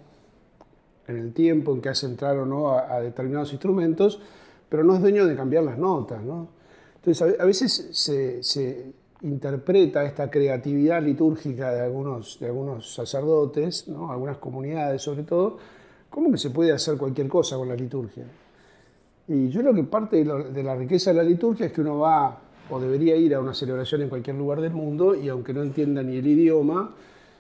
en 1.06 1.16
el 1.16 1.32
tiempo 1.32 1.72
en 1.72 1.80
que 1.80 1.88
hace 1.88 2.06
entrar 2.06 2.36
o 2.36 2.44
no 2.44 2.70
a, 2.70 3.00
determinados 3.00 3.52
instrumentos, 3.52 4.20
pero 4.68 4.84
no 4.84 4.94
es 4.94 5.00
dueño 5.00 5.24
de 5.24 5.36
cambiar 5.36 5.64
las 5.64 5.78
notas, 5.78 6.22
¿no? 6.22 6.48
Entonces, 6.96 7.38
a, 7.38 7.44
veces 7.44 7.88
se 7.92 8.92
interpreta 9.22 10.04
esta 10.04 10.30
creatividad 10.30 11.02
litúrgica 11.02 11.72
de 11.72 11.80
algunos, 11.80 12.38
de 12.38 12.46
algunos 12.46 12.94
sacerdotes, 12.94 13.88
¿no? 13.88 14.10
algunas 14.10 14.38
comunidades 14.38 15.02
sobre 15.02 15.22
todo, 15.22 15.58
como 16.10 16.30
que 16.30 16.38
se 16.38 16.50
puede 16.50 16.72
hacer 16.72 16.96
cualquier 16.96 17.28
cosa 17.28 17.56
con 17.56 17.68
la 17.68 17.74
liturgia. 17.74 18.24
Y 19.28 19.48
yo 19.48 19.60
creo 19.60 19.74
que 19.74 19.84
parte 19.84 20.22
de, 20.24 20.62
la 20.62 20.76
riqueza 20.76 21.10
de 21.10 21.16
la 21.16 21.22
liturgia 21.22 21.66
es 21.66 21.72
que 21.72 21.80
uno 21.80 21.98
va 21.98 22.40
o 22.70 22.80
debería 22.80 23.16
ir 23.16 23.34
a 23.34 23.40
una 23.40 23.54
celebración 23.54 24.02
en 24.02 24.08
cualquier 24.08 24.36
lugar 24.36 24.60
del 24.60 24.72
mundo 24.72 25.14
y 25.14 25.28
aunque 25.28 25.52
no 25.52 25.62
entienda 25.62 26.02
ni 26.02 26.16
el 26.16 26.26
idioma, 26.26 26.94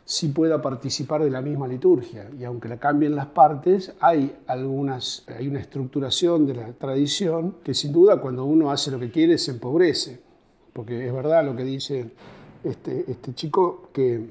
sí 0.04 0.28
pueda 0.28 0.62
participar 0.62 1.22
de 1.22 1.30
la 1.30 1.42
misma 1.42 1.66
liturgia. 1.66 2.30
Y 2.38 2.44
aunque 2.44 2.68
la 2.68 2.78
cambien 2.78 3.16
las 3.16 3.26
partes, 3.26 3.92
hay 4.00 4.36
algunas, 4.46 5.24
hay 5.36 5.48
una 5.48 5.60
estructuración 5.60 6.46
de 6.46 6.54
la 6.54 6.72
tradición 6.72 7.56
que 7.64 7.74
sin 7.74 7.92
duda 7.92 8.20
cuando 8.20 8.44
uno 8.44 8.70
hace 8.70 8.90
lo 8.90 9.00
que 9.00 9.10
quiere 9.10 9.36
se 9.38 9.50
empobrece 9.52 10.26
porque 10.76 11.06
es 11.06 11.12
verdad 11.12 11.42
lo 11.42 11.56
que 11.56 11.64
dice 11.64 12.10
este, 12.62 13.10
este 13.10 13.34
chico, 13.34 13.88
que 13.94 14.26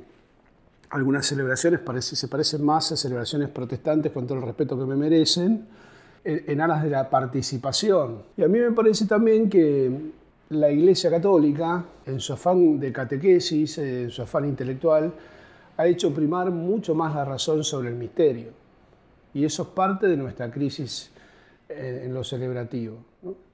algunas 0.92 1.26
celebraciones 1.26 1.80
parece, 1.80 2.16
se 2.16 2.28
parecen 2.28 2.64
más 2.64 2.92
a 2.92 2.96
celebraciones 2.96 3.50
protestantes 3.50 4.12
con 4.12 4.28
todo 4.28 4.38
el 4.38 4.44
respeto 4.44 4.78
que 4.78 4.86
me 4.86 4.96
merecen, 4.96 5.66
en, 6.24 6.62
aras 6.62 6.84
de 6.84 6.92
la 6.92 7.10
participación. 7.10 8.22
Y 8.38 8.44
a 8.44 8.48
mí 8.48 8.60
me 8.60 8.72
parece 8.72 9.08
también 9.08 9.50
que 9.50 9.92
la 10.50 10.70
Iglesia 10.72 11.10
Católica, 11.10 11.84
en 12.06 12.20
su 12.20 12.34
afán 12.34 12.80
de 12.80 12.92
catequesis, 12.92 13.78
en 13.78 14.10
su 14.10 14.22
afán 14.22 14.46
intelectual, 14.46 15.12
ha 15.78 15.88
hecho 15.88 16.14
primar 16.14 16.52
mucho 16.52 16.96
más 16.96 17.14
la 17.16 17.26
razón 17.26 17.64
sobre 17.64 17.90
el 17.90 17.96
misterio. 17.96 18.50
Y 19.34 19.44
eso 19.44 19.64
es 19.64 19.70
parte 19.70 20.08
de 20.08 20.16
nuestra 20.16 20.50
crisis 20.50 21.12
en, 21.68 22.04
en 22.04 22.14
lo 22.14 22.24
celebrativo. 22.24 22.98
¿no? 23.24 23.46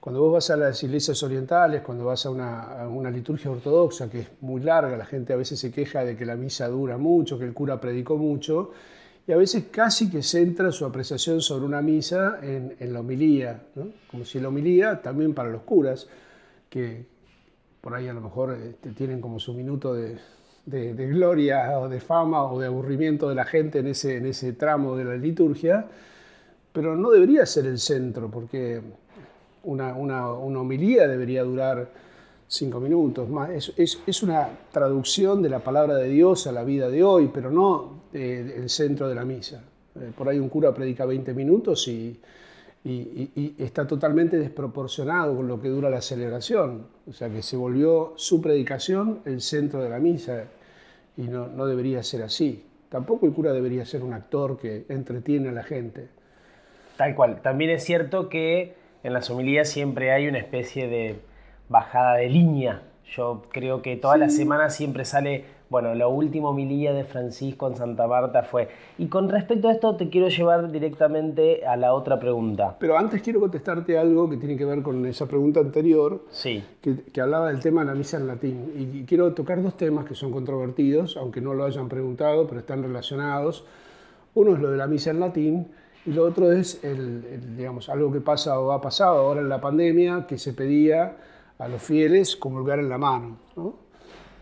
Cuando 0.00 0.22
vos 0.22 0.32
vas 0.32 0.50
a 0.50 0.56
las 0.56 0.80
iglesias 0.84 1.20
orientales, 1.24 1.82
cuando 1.82 2.04
vas 2.04 2.24
a 2.24 2.30
una, 2.30 3.10
liturgia 3.10 3.50
ortodoxa 3.50 4.08
que 4.08 4.20
es 4.20 4.28
muy 4.40 4.62
larga, 4.62 4.96
la 4.96 5.04
gente 5.04 5.32
a 5.32 5.36
veces 5.36 5.58
se 5.58 5.72
queja 5.72 6.04
de 6.04 6.16
que 6.16 6.24
la 6.24 6.36
misa 6.36 6.68
dura 6.68 6.96
mucho, 6.96 7.38
que 7.38 7.44
el 7.44 7.52
cura 7.52 7.80
predicó 7.80 8.16
mucho, 8.16 8.70
y 9.26 9.32
a 9.32 9.36
veces 9.36 9.64
casi 9.70 10.08
que 10.08 10.22
centra 10.22 10.70
su 10.70 10.86
apreciación 10.86 11.40
sobre 11.40 11.66
una 11.66 11.82
misa 11.82 12.38
en, 12.42 12.92
la 12.92 13.00
homilía, 13.00 13.60
como 14.10 14.24
si 14.24 14.38
la 14.38 14.48
homilía 14.48 15.02
también 15.02 15.34
para 15.34 15.50
los 15.50 15.62
curas, 15.62 16.06
que 16.68 17.06
por 17.80 17.94
ahí 17.94 18.08
a 18.08 18.12
lo 18.12 18.20
mejor 18.20 18.54
este, 18.54 18.90
tienen 18.90 19.20
como 19.20 19.38
su 19.38 19.54
minuto 19.54 19.94
de, 19.94 20.18
gloria 20.66 21.78
o 21.78 21.88
de 21.88 22.00
fama 22.00 22.44
o 22.44 22.60
de 22.60 22.66
aburrimiento 22.66 23.28
de 23.28 23.34
la 23.34 23.44
gente 23.44 23.78
en 23.78 23.86
ese, 23.86 24.16
en 24.16 24.26
ese 24.26 24.52
tramo 24.52 24.96
de 24.96 25.04
la 25.04 25.16
liturgia, 25.16 25.86
pero 26.72 26.94
no 26.94 27.10
debería 27.10 27.46
ser 27.46 27.66
el 27.66 27.78
centro, 27.78 28.30
porque 28.30 28.82
una, 29.64 29.94
una, 29.94 30.30
una 30.32 30.60
homilía 30.60 31.08
debería 31.08 31.42
durar 31.42 31.88
cinco 32.46 32.80
minutos. 32.80 33.28
Es, 33.76 33.98
es, 34.06 34.22
una 34.22 34.48
traducción 34.72 35.42
de 35.42 35.48
la 35.48 35.60
palabra 35.60 35.96
de 35.96 36.08
Dios 36.08 36.46
a 36.46 36.52
la 36.52 36.64
vida 36.64 36.88
de 36.88 37.02
hoy, 37.02 37.30
pero 37.32 37.50
no 37.50 38.02
el 38.12 38.68
centro 38.68 39.08
de 39.08 39.14
la 39.14 39.24
misa. 39.24 39.62
Eh, 39.94 40.12
por 40.16 40.28
ahí 40.28 40.38
un 40.38 40.48
cura 40.48 40.74
predica 40.74 41.04
20 41.04 41.32
minutos 41.34 41.88
y, 41.88 42.18
y, 42.84 43.30
y, 43.34 43.54
está 43.58 43.86
totalmente 43.86 44.38
desproporcionado 44.38 45.36
con 45.36 45.48
lo 45.48 45.60
que 45.60 45.68
dura 45.68 45.90
la 45.90 46.00
celebración. 46.00 46.86
O 47.08 47.12
sea 47.12 47.28
que 47.28 47.42
se 47.42 47.56
volvió 47.56 48.14
su 48.16 48.40
predicación 48.40 49.20
el 49.24 49.40
centro 49.40 49.82
de 49.82 49.90
la 49.90 49.98
misa 49.98 50.44
y 51.16 51.22
no, 51.22 51.48
no 51.48 51.66
debería 51.66 52.02
ser 52.02 52.22
así. 52.22 52.64
Tampoco 52.88 53.26
el 53.26 53.32
cura 53.32 53.52
debería 53.52 53.84
ser 53.84 54.02
un 54.02 54.14
actor 54.14 54.58
que 54.58 54.86
entretiene 54.88 55.50
a 55.50 55.52
la 55.52 55.62
gente. 55.62 56.08
Tal 56.96 57.14
cual. 57.14 57.42
También 57.42 57.70
es 57.70 57.84
cierto 57.84 58.28
que 58.28 58.74
en 59.02 59.12
las 59.12 59.30
homilías 59.30 59.68
siempre 59.68 60.12
hay 60.12 60.26
una 60.26 60.38
especie 60.38 60.88
de 60.88 61.20
bajada 61.68 62.14
de 62.16 62.28
línea. 62.28 62.82
Yo 63.14 63.42
creo 63.50 63.82
que 63.82 63.96
todas 63.96 64.18
las 64.18 64.34
semanas 64.34 64.74
siempre 64.74 65.04
sale, 65.04 65.44
bueno, 65.70 65.94
la 65.94 66.08
última 66.08 66.48
homilía 66.48 66.92
de 66.92 67.04
Francisco 67.04 67.68
en 67.68 67.76
Santa 67.76 68.06
Marta 68.06 68.42
fue. 68.42 68.68
Y 68.96 69.08
con 69.08 69.28
respecto 69.28 69.68
a 69.68 69.72
esto 69.72 69.96
te 69.96 70.08
quiero 70.08 70.28
llevar 70.28 70.70
directamente 70.70 71.66
a 71.66 71.76
la 71.76 71.92
otra 71.94 72.18
pregunta. 72.18 72.76
Pero 72.78 72.96
antes 72.96 73.20
quiero 73.22 73.40
contestarte 73.40 73.98
algo 73.98 74.30
que 74.30 74.36
tiene 74.38 74.56
que 74.56 74.64
ver 74.64 74.82
con 74.82 75.04
esa 75.06 75.26
pregunta 75.26 75.60
anterior, 75.60 76.22
Sí. 76.30 76.64
que, 76.80 76.96
que 77.12 77.20
hablaba 77.20 77.48
del 77.48 77.60
tema 77.60 77.82
de 77.82 77.88
la 77.88 77.94
misa 77.94 78.16
en 78.16 78.26
latín. 78.26 78.72
Y, 78.76 78.98
y 79.00 79.04
quiero 79.04 79.32
tocar 79.34 79.62
dos 79.62 79.76
temas 79.76 80.06
que 80.06 80.14
son 80.14 80.30
controvertidos, 80.32 81.16
aunque 81.16 81.40
no 81.40 81.52
lo 81.54 81.64
hayan 81.64 81.88
preguntado, 81.88 82.46
pero 82.46 82.60
están 82.60 82.82
relacionados. 82.82 83.64
Uno 84.34 84.54
es 84.54 84.60
lo 84.60 84.70
de 84.70 84.76
la 84.78 84.86
misa 84.86 85.10
en 85.10 85.20
latín 85.20 85.68
y 86.06 86.12
lo 86.12 86.24
otro 86.24 86.50
es 86.52 86.82
el, 86.84 87.24
el, 87.30 87.56
digamos, 87.56 87.88
algo 87.88 88.10
que 88.12 88.20
pasa 88.20 88.58
o 88.60 88.72
ha 88.72 88.80
pasado 88.80 89.18
ahora 89.18 89.40
en 89.40 89.48
la 89.48 89.60
pandemia, 89.60 90.26
que 90.26 90.38
se 90.38 90.52
pedía 90.54 91.16
a 91.58 91.68
los 91.68 91.82
fieles 91.82 92.36
comulgar 92.36 92.78
en 92.78 92.88
la 92.88 92.98
mano. 92.98 93.36
¿no? 93.56 93.67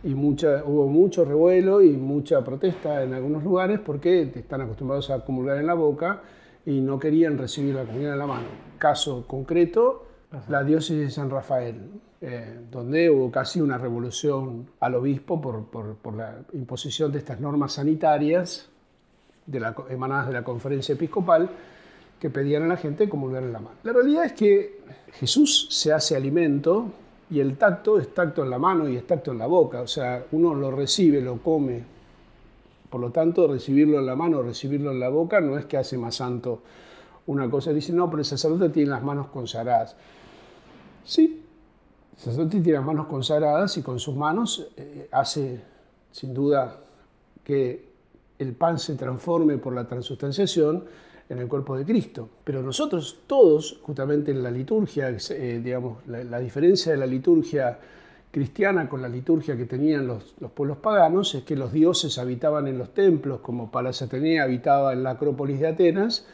Y 0.07 0.15
mucha, 0.15 0.63
hubo 0.65 0.87
mucho 0.87 1.25
revuelo 1.25 1.83
y 1.83 1.91
mucha 1.93 2.43
protesta 2.45 3.03
en 3.03 3.13
algunos 3.13 3.43
lugares 3.43 3.81
porque 3.81 4.23
están 4.35 4.61
acostumbrados 4.61 5.11
a 5.11 5.25
comulgar 5.25 5.59
en 5.59 5.67
la 5.67 5.75
boca 5.75 6.23
y 6.65 6.81
no 6.81 6.99
querían 6.99 7.37
recibir 7.37 7.75
la 7.75 7.85
comunión 7.85 8.13
en 8.13 8.19
la 8.19 8.27
mano. 8.27 8.47
Caso 8.79 9.27
concreto, 9.27 10.07
la 10.49 10.63
diócesis 10.63 10.99
de 11.01 11.11
San 11.11 11.29
Rafael, 11.29 11.91
eh, 12.21 12.61
donde 12.71 13.11
hubo 13.11 13.31
casi 13.31 13.61
una 13.61 13.79
revolución 13.79 14.67
al 14.81 14.95
obispo 14.95 15.41
por, 15.41 15.65
por- 15.67 15.97
por 15.97 16.15
la 16.15 16.37
imposición 16.53 17.11
de 17.13 17.19
estas 17.19 17.41
normas 17.41 17.73
sanitarias 17.75 18.69
de 19.47 19.61
la, 19.61 19.75
emanadas 19.91 20.29
de 20.29 20.33
la 20.35 20.45
conferencia 20.45 20.95
episcopal 20.95 21.49
que 22.21 22.31
pedían 22.31 22.63
a 22.63 22.67
la 22.69 22.77
gente 22.77 23.09
comulgar 23.09 23.43
en 23.43 23.53
la 23.53 23.59
mano. 23.61 23.77
La 23.83 23.93
realidad 23.93 24.25
es 24.25 24.33
que 24.33 24.81
Jesús 25.13 25.69
se 25.71 25.93
hace 25.93 26.17
alimento 26.17 26.87
y 27.31 27.41
el 27.41 27.57
tacto 27.57 27.99
es 27.99 28.15
tacto 28.15 28.45
en 28.45 28.51
la 28.51 28.59
mano 28.59 28.89
y 28.89 28.97
es 28.97 29.07
tacto 29.07 29.33
en 29.33 29.39
la 29.39 29.47
boca, 29.47 29.81
o 29.81 29.87
sea, 29.87 30.25
uno 30.33 30.55
lo 30.55 30.71
recibe, 30.71 31.21
lo 31.21 31.39
come. 31.39 31.85
Por 32.89 33.01
lo 33.01 33.11
tanto, 33.11 33.49
recibirlo 33.49 33.99
en 33.99 34.07
la 34.07 34.15
mano, 34.15 34.43
recibirlo 34.43 34.93
en 34.93 35.01
la 35.01 35.09
boca, 35.09 35.41
no 35.41 35.59
es 35.59 35.67
que 35.67 35.77
hace 35.77 35.99
más 35.99 36.17
santo 36.17 36.63
una 37.27 37.51
cosa. 37.51 37.73
Dice, 37.73 37.93
no, 37.93 38.09
pero 38.09 38.21
el 38.21 38.25
sacerdote 38.25 38.69
tiene 38.69 38.91
las 38.91 39.03
manos 39.03 39.27
consagradas. 39.29 39.97
Sí, 41.05 41.43
el 42.13 42.19
sacerdote 42.19 42.61
tiene 42.61 42.79
las 42.79 42.87
manos 42.87 43.07
consagradas 43.07 43.77
y 43.77 43.83
con 43.83 43.99
sus 43.99 44.15
manos 44.15 44.69
eh, 44.77 45.09
hace, 45.11 45.61
sin 46.13 46.33
duda, 46.33 46.79
que 47.43 47.87
el 48.39 48.55
pan 48.55 48.79
se 48.79 48.95
transforme 48.95 49.59
por 49.59 49.75
la 49.75 49.87
transustanciación 49.87 50.85
en 51.29 51.39
el 51.39 51.49
cuerpo 51.49 51.77
de 51.77 51.85
Cristo. 51.85 52.29
Pero 52.45 52.63
nosotros 52.63 53.21
todos, 53.27 53.81
justamente 53.83 54.31
en 54.31 54.43
la 54.43 54.51
liturgia, 54.51 55.09
eh, 55.11 55.61
digamos, 55.63 55.99
la, 56.07 56.39
diferencia 56.39 56.93
de 56.93 56.99
la 56.99 57.07
liturgia 57.07 57.79
cristiana 58.31 58.89
con 58.89 59.01
la 59.01 59.09
liturgia 59.09 59.57
que 59.57 59.65
tenían 59.65 60.07
los, 60.07 60.35
los 60.41 60.51
pueblos 60.51 60.79
paganos 60.79 61.35
es 61.35 61.45
que 61.45 61.57
los 61.57 61.73
dioses 61.73 62.19
habitaban 62.19 62.69
en 62.69 62.79
los 62.79 62.93
templos, 62.93 63.41
como 63.41 63.71
Palas 63.71 64.03
Atenea 64.03 64.45
habitaba 64.45 64.93
en 64.93 65.03
la 65.03 65.11
Acrópolis 65.11 65.61
de 65.61 65.69
Atenas, 65.69 66.27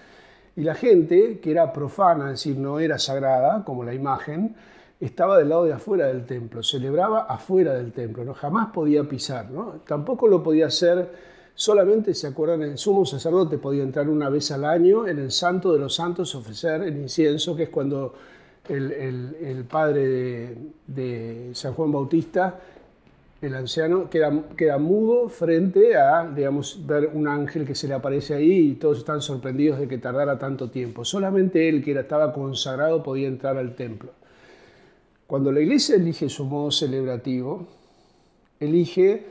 y 0.54 0.62
la 0.62 0.75
gente, 0.75 1.38
que 1.40 1.50
era 1.50 1.72
profana, 1.72 2.26
es 2.26 2.32
decir, 2.32 2.58
no 2.58 2.78
era 2.78 2.99
sagrada, 2.99 3.64
como 3.64 3.84
la 3.84 3.94
imagen, 3.94 4.54
estaba 5.00 5.38
del 5.38 5.49
lado 5.49 5.64
de 5.64 5.72
afuera 5.72 6.06
del 6.06 6.26
templo, 6.26 6.62
celebraba 6.62 7.22
afuera 7.22 7.75
del 7.75 7.92
templo, 7.92 8.25
¿no? 8.25 8.34
jamás 8.34 8.68
podía 8.72 9.02
pisar, 9.04 9.50
¿no? 9.50 9.80
tampoco 9.87 10.28
lo 10.28 10.42
podía 10.42 10.66
hacer, 10.66 11.11
solamente 11.54 12.14
se 12.14 12.26
acuerdan, 12.26 12.62
el 12.62 12.78
sumo 12.78 13.04
sacerdote 13.04 13.59
podía 13.59 13.82
entrar 13.82 14.09
una 14.09 14.28
vez 14.28 14.50
al 14.50 14.64
año 14.64 15.06
en 15.06 15.18
el 15.18 15.30
santo 15.30 15.73
de 15.73 15.78
los 15.78 15.94
santos, 15.94 16.35
ofrecer 16.35 16.82
el 16.82 16.97
incienso, 16.97 17.54
que 17.54 17.64
es 17.64 17.68
cuando 17.68 18.14
el, 18.68 19.64
padre 19.68 20.56
de, 20.87 21.50
San 21.54 21.75
Juan 21.75 21.92
Bautista, 21.92 22.61
el 23.40 23.54
anciano, 23.56 24.09
queda, 24.09 24.44
queda 24.56 24.78
mudo 24.78 25.28
frente 25.28 25.97
a, 25.97 26.25
digamos, 26.25 26.87
ver 26.87 27.11
un 27.12 27.26
ángel 27.26 27.66
que 27.66 27.75
se 27.75 27.88
le 27.88 27.94
aparece 27.94 28.35
ahí 28.35 28.71
y 28.71 28.75
todos 28.75 28.99
están 28.99 29.21
sorprendidos 29.21 29.80
de 29.80 29.88
que 29.88 29.99
tardara 29.99 30.38
tanto 30.38 30.71
tiempo. 30.71 31.04
Solamente 31.04 31.68
él, 31.68 31.82
que 31.82 31.90
era, 31.90 32.02
estaba 32.02 32.32
consagrado, 32.32 33.02
podía 33.02 33.26
entrar 33.26 33.56
al 33.56 33.75
templo. 33.75 34.12
Cuando 35.26 35.50
la 35.50 35.61
iglesia 35.61 35.97
elige 35.97 36.28
su 36.28 36.44
modo 36.44 36.71
celebrativo, 36.71 37.66
elige 38.61 39.26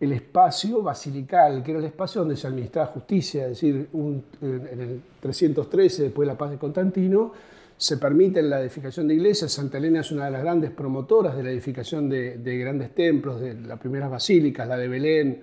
el 0.00 0.12
espacio 0.12 0.82
basilical, 0.82 1.62
que 1.62 1.72
era 1.72 1.80
el 1.80 1.86
espacio 1.86 2.20
donde 2.20 2.36
se 2.36 2.46
administraba 2.46 2.88
justicia, 2.88 3.44
es 3.44 3.50
decir, 3.50 3.88
en 3.92 4.80
el 4.80 5.00
313, 5.20 6.04
después 6.04 6.26
de 6.26 6.32
la 6.32 6.38
paz 6.38 6.50
de 6.50 6.58
Constantino, 6.58 7.32
se 7.76 7.96
permite 7.96 8.42
la 8.42 8.60
edificación 8.60 9.08
de 9.08 9.14
iglesias. 9.14 9.52
Santa 9.52 9.78
Elena 9.78 10.00
es 10.00 10.10
una 10.10 10.26
de 10.26 10.30
las 10.32 10.42
grandes 10.42 10.70
promotoras 10.70 11.36
de 11.36 11.42
la 11.42 11.50
edificación 11.50 12.08
de, 12.08 12.38
de 12.38 12.58
grandes 12.58 12.94
templos, 12.94 13.40
de 13.40 13.54
las 13.54 13.78
primeras 13.78 14.10
basílicas, 14.10 14.66
la 14.66 14.76
de 14.76 14.88
Belén, 14.88 15.40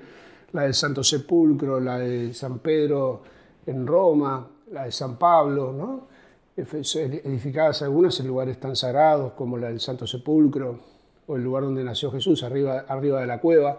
la 0.53 0.63
del 0.63 0.73
Santo 0.73 1.03
Sepulcro, 1.03 1.79
la 1.79 1.99
de 1.99 2.33
San 2.33 2.59
Pedro 2.59 3.23
en 3.65 3.85
Roma, 3.85 4.47
la 4.71 4.85
de 4.85 4.91
San 4.91 5.17
Pablo, 5.17 5.73
¿no? 5.73 6.15
edificadas 6.57 7.81
algunas 7.81 8.17
en 8.21 8.27
lugares 8.27 8.57
tan 8.59 8.77
sagrados 8.77 9.33
como 9.33 9.57
la 9.57 9.67
del 9.67 9.81
Santo 9.81 10.07
Sepulcro 10.07 10.79
o 11.27 11.35
el 11.35 11.43
lugar 11.43 11.63
donde 11.63 11.83
nació 11.83 12.11
Jesús, 12.11 12.43
arriba 12.43 12.85
de 12.87 13.27
la 13.27 13.41
cueva. 13.41 13.77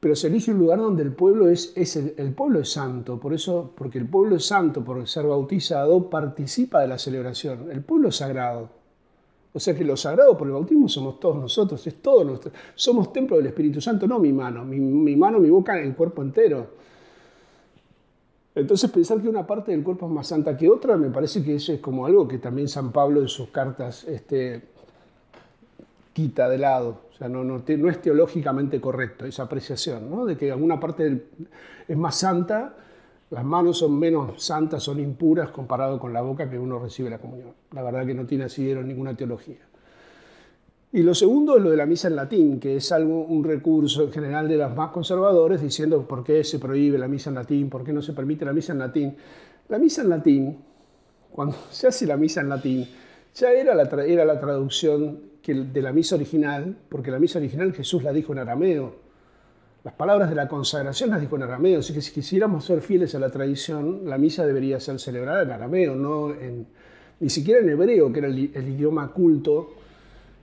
Pero 0.00 0.14
se 0.14 0.28
elige 0.28 0.52
un 0.52 0.58
lugar 0.58 0.78
donde 0.78 1.02
el 1.02 1.12
pueblo 1.12 1.48
es, 1.48 1.74
el 1.76 2.32
pueblo 2.32 2.60
es 2.60 2.70
santo, 2.70 3.18
por 3.18 3.34
eso, 3.34 3.72
porque 3.76 3.98
el 3.98 4.06
pueblo 4.06 4.36
es 4.36 4.46
santo 4.46 4.84
por 4.84 5.06
ser 5.08 5.26
bautizado, 5.26 6.08
participa 6.08 6.80
de 6.80 6.88
la 6.88 6.98
celebración. 6.98 7.70
El 7.70 7.82
pueblo 7.82 8.08
es 8.08 8.16
sagrado. 8.16 8.70
O 9.52 9.58
sea 9.58 9.74
que 9.74 9.82
lo 9.82 9.96
sagrado 9.96 10.36
por 10.38 10.46
el 10.46 10.52
bautismo 10.52 10.88
somos 10.88 11.18
todos 11.18 11.36
nosotros, 11.36 11.84
es 11.84 12.00
todo 12.00 12.22
nuestro. 12.22 12.52
Somos 12.76 13.12
templo 13.12 13.38
del 13.38 13.46
Espíritu 13.46 13.80
Santo, 13.80 14.06
no 14.06 14.20
mi 14.20 14.32
mano, 14.32 14.64
mi, 14.64 14.78
mi 14.78 15.16
mano, 15.16 15.40
mi 15.40 15.50
boca, 15.50 15.80
el 15.80 15.96
cuerpo 15.96 16.22
entero. 16.22 16.78
Entonces 18.54 18.90
pensar 18.90 19.20
que 19.20 19.28
una 19.28 19.46
parte 19.46 19.72
del 19.72 19.82
cuerpo 19.82 20.06
es 20.06 20.12
más 20.12 20.26
santa 20.26 20.56
que 20.56 20.68
otra, 20.68 20.96
me 20.96 21.10
parece 21.10 21.42
que 21.42 21.56
eso 21.56 21.72
es 21.72 21.80
como 21.80 22.06
algo 22.06 22.26
que 22.26 22.38
también 22.38 22.68
San 22.68 22.92
Pablo 22.92 23.20
en 23.20 23.28
sus 23.28 23.48
cartas 23.48 24.04
este, 24.04 24.62
quita 26.18 26.48
de 26.48 26.58
lado. 26.58 27.02
O 27.12 27.16
sea, 27.16 27.28
no, 27.28 27.62
es 27.64 28.02
teológicamente 28.02 28.80
correcto 28.80 29.24
esa 29.24 29.44
apreciación, 29.44 30.10
¿no? 30.10 30.26
de 30.26 30.36
que 30.36 30.50
alguna 30.50 30.80
parte 30.80 31.26
es 31.86 31.96
más 31.96 32.16
santa, 32.16 32.74
las 33.30 33.44
manos 33.44 33.78
son 33.78 33.96
menos 33.96 34.42
santas, 34.42 34.82
son 34.82 34.98
impuras 34.98 35.50
comparado 35.50 36.00
con 36.00 36.12
la 36.12 36.20
boca 36.20 36.50
que 36.50 36.58
uno 36.58 36.80
recibe 36.80 37.08
la 37.08 37.18
comunión. 37.18 37.52
La 37.70 37.82
verdad 37.82 38.04
que 38.04 38.14
no 38.14 38.26
tiene 38.26 38.44
asidero 38.44 38.82
ninguna 38.82 39.16
teología. 39.16 39.60
Y 40.90 41.04
lo 41.04 41.14
segundo 41.14 41.56
es 41.56 41.62
lo 41.62 41.70
de 41.70 41.76
la 41.76 41.86
misa 41.86 42.08
en 42.08 42.16
latín, 42.16 42.58
que 42.58 42.74
es 42.74 42.90
algo, 42.90 43.24
un 43.24 43.44
recurso 43.44 44.02
en 44.02 44.10
general 44.10 44.48
de 44.48 44.56
los 44.56 44.74
más 44.74 44.90
conservadores 44.90 45.62
diciendo 45.62 46.02
por 46.08 46.24
qué 46.24 46.42
se 46.42 46.58
prohíbe 46.58 46.98
la 46.98 47.06
misa 47.06 47.30
en 47.30 47.36
latín, 47.36 47.70
por 47.70 47.84
qué 47.84 47.92
no 47.92 48.02
se 48.02 48.12
permite 48.12 48.44
la 48.44 48.52
misa 48.52 48.72
en 48.72 48.80
latín. 48.80 49.16
La 49.68 49.78
misa 49.78 50.02
en 50.02 50.08
latín, 50.08 50.58
cuando 51.30 51.54
se 51.70 51.86
hace 51.86 52.06
la 52.06 52.16
misa 52.16 52.40
en 52.40 52.48
latín, 52.48 52.88
ya 53.38 53.52
era 53.52 53.74
la, 53.74 53.84
la 53.84 54.40
traducción 54.40 55.20
de 55.46 55.80
la 55.80 55.92
misa 55.92 56.16
original, 56.16 56.76
porque 56.88 57.10
la 57.10 57.18
misa 57.18 57.38
original 57.38 57.72
Jesús 57.72 58.02
la 58.02 58.12
dijo 58.12 58.32
en 58.32 58.40
arameo. 58.40 58.96
Las 59.84 59.94
palabras 59.94 60.28
de 60.28 60.34
la 60.34 60.48
consagración 60.48 61.10
las 61.10 61.20
dijo 61.20 61.36
en 61.36 61.44
arameo, 61.44 61.78
así 61.78 61.94
que 61.94 62.02
si 62.02 62.12
quisiéramos 62.12 62.64
ser 62.64 62.82
fieles 62.82 63.14
a 63.14 63.18
la 63.18 63.30
tradición, 63.30 64.02
la 64.04 64.18
misa 64.18 64.44
debería 64.44 64.80
ser 64.80 64.98
celebrada 64.98 65.42
en 65.42 65.52
arameo, 65.52 65.94
no 65.94 66.34
en, 66.34 66.66
ni 67.20 67.30
siquiera 67.30 67.60
en 67.60 67.70
hebreo, 67.70 68.12
que 68.12 68.18
era 68.18 68.28
el, 68.28 68.38
idioma 68.38 69.12
culto 69.12 69.70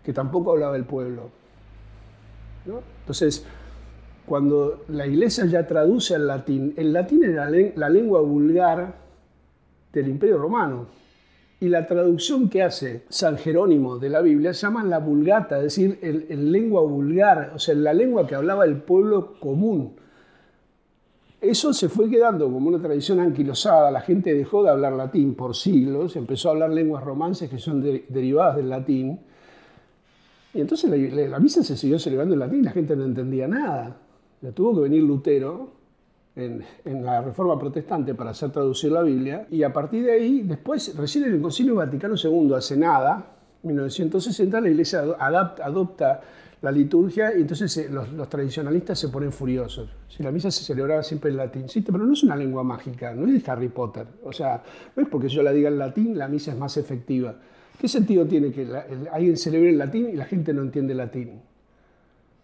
que 0.03 0.13
tampoco 0.13 0.53
hablaba 0.53 0.75
el 0.77 0.85
pueblo. 0.85 1.29
¿no? 2.65 2.81
Entonces, 3.01 3.45
cuando 4.25 4.85
la 4.87 5.05
iglesia 5.05 5.45
ya 5.45 5.67
traduce 5.67 6.15
al 6.15 6.25
latín, 6.27 6.73
el 6.77 6.93
latín 6.93 7.23
era 7.25 7.49
la 7.49 7.89
lengua 7.89 8.21
vulgar 8.21 8.95
del 9.91 10.07
Imperio 10.07 10.37
Romano. 10.37 11.04
Y 11.65 11.69
la 11.69 11.87
traducción 11.87 12.47
que 12.47 12.61
hace 12.61 13.05
San 13.09 13.37
Jerónimo 13.39 13.97
de 13.97 14.09
la 14.09 14.21
Biblia 14.21 14.53
se 14.53 14.67
llama 14.67 14.83
la 14.83 14.99
vulgata, 14.99 15.57
es 15.57 15.63
decir, 15.63 15.97
el, 16.03 16.27
el 16.29 16.51
lengua 16.51 16.83
vulgar, 16.83 17.53
o 17.55 17.59
sea, 17.59 17.73
la 17.73 17.91
lengua 17.91 18.27
que 18.27 18.35
hablaba 18.35 18.65
el 18.65 18.77
pueblo 18.83 19.39
común. 19.39 19.95
Eso 21.41 21.73
se 21.73 21.89
fue 21.89 22.07
quedando 22.07 22.51
como 22.51 22.67
una 22.69 22.79
tradición 22.79 23.19
anquilosada, 23.19 23.89
la 23.89 24.01
gente 24.01 24.31
dejó 24.35 24.63
de 24.63 24.69
hablar 24.69 24.93
latín 24.93 25.33
por 25.33 25.55
siglos, 25.55 26.15
empezó 26.15 26.49
a 26.49 26.51
hablar 26.51 26.69
lenguas 26.69 27.03
romances 27.03 27.49
que 27.49 27.57
son 27.57 27.81
de- 27.81 28.05
derivadas 28.09 28.57
del 28.57 28.69
latín, 28.69 29.19
y 30.53 30.61
entonces 30.61 30.87
la, 30.91 30.97
la- 30.97 31.27
la 31.29 31.39
misa 31.39 31.63
se 31.63 31.75
siguió 31.75 31.97
celebrando 31.97 32.35
en 32.35 32.41
latín, 32.41 32.63
la 32.63 32.71
gente 32.73 32.95
no 32.95 33.05
entendía 33.05 33.47
nada. 33.47 33.97
Le 34.41 34.51
tuvo 34.51 34.75
que 34.75 34.81
venir 34.81 35.01
Lutero 35.01 35.71
en, 36.35 36.63
en 36.83 37.03
la 37.03 37.21
Reforma 37.21 37.57
Protestante 37.57 38.13
para 38.13 38.31
hacer 38.31 38.51
traducir 38.51 38.91
la 38.91 39.01
Biblia, 39.01 39.47
y 39.49 39.63
a 39.63 39.71
partir 39.71 40.05
de 40.05 40.11
ahí, 40.11 40.41
después, 40.41 40.95
recién 40.97 41.25
en 41.25 41.33
el 41.33 41.41
Concilio 41.41 41.75
Vaticano 41.75 42.15
II, 42.21 42.53
hace 42.55 42.77
nada, 42.77 43.35
1960 43.63 44.61
la 44.61 44.69
iglesia 44.69 45.03
adapta, 45.19 45.65
adopta 45.65 46.21
la 46.61 46.71
liturgia 46.71 47.35
y 47.35 47.41
entonces 47.41 47.75
eh, 47.77 47.89
los, 47.89 48.11
los, 48.13 48.29
tradicionalistas 48.29 48.97
se 48.97 49.09
ponen 49.09 49.31
furiosos. 49.31 49.89
Si 50.07 50.23
la 50.23 50.31
misa 50.31 50.49
se 50.51 50.63
celebraba 50.63 51.03
siempre 51.03 51.31
en 51.31 51.37
latín, 51.37 51.69
sí, 51.69 51.81
pero 51.81 51.99
no 51.99 52.13
es 52.13 52.23
una 52.23 52.35
lengua 52.35 52.63
mágica, 52.63 53.13
no 53.13 53.27
es 53.27 53.43
de 53.43 53.51
Harry 53.51 53.69
Potter. 53.69 54.07
O 54.23 54.31
sea, 54.31 54.63
no 54.95 55.03
es 55.03 55.09
porque 55.09 55.27
yo 55.27 55.43
la 55.43 55.51
diga 55.51 55.69
en 55.69 55.77
latín, 55.77 56.17
la 56.17 56.27
misa 56.27 56.51
es 56.51 56.57
más 56.57 56.77
efectiva. 56.77 57.35
¿Qué 57.79 57.87
sentido 57.87 58.25
tiene 58.25 58.51
que 58.51 58.67
alguien 59.11 59.37
celebre 59.37 59.69
en 59.69 59.77
latín 59.77 60.09
y 60.09 60.15
la 60.15 60.25
gente 60.25 60.53
no 60.53 60.61
entiende 60.61 60.95
latín? 60.95 61.41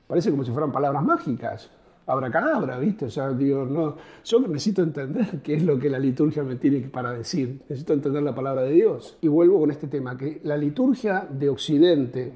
Parece 0.07 0.29
como 0.29 0.43
si 0.43 0.51
fueran 0.51 0.71
palabras 0.71 1.03
mágicas. 1.03 1.69
Abracadabra, 2.11 2.77
¿viste? 2.77 3.05
O 3.05 3.09
sea, 3.09 3.31
digo, 3.31 3.65
no, 3.65 3.95
yo 4.23 4.39
necesito 4.41 4.83
entender 4.83 5.39
qué 5.43 5.55
es 5.55 5.63
lo 5.63 5.79
que 5.79 5.89
la 5.89 5.99
liturgia 5.99 6.43
me 6.43 6.55
tiene 6.55 6.81
para 6.81 7.13
decir. 7.13 7.61
Necesito 7.69 7.93
entender 7.93 8.23
la 8.23 8.35
palabra 8.35 8.63
de 8.63 8.71
Dios. 8.73 9.17
Y 9.21 9.27
vuelvo 9.27 9.59
con 9.59 9.71
este 9.71 9.87
tema, 9.87 10.17
que 10.17 10.41
la 10.43 10.57
liturgia 10.57 11.27
de 11.29 11.49
Occidente 11.49 12.33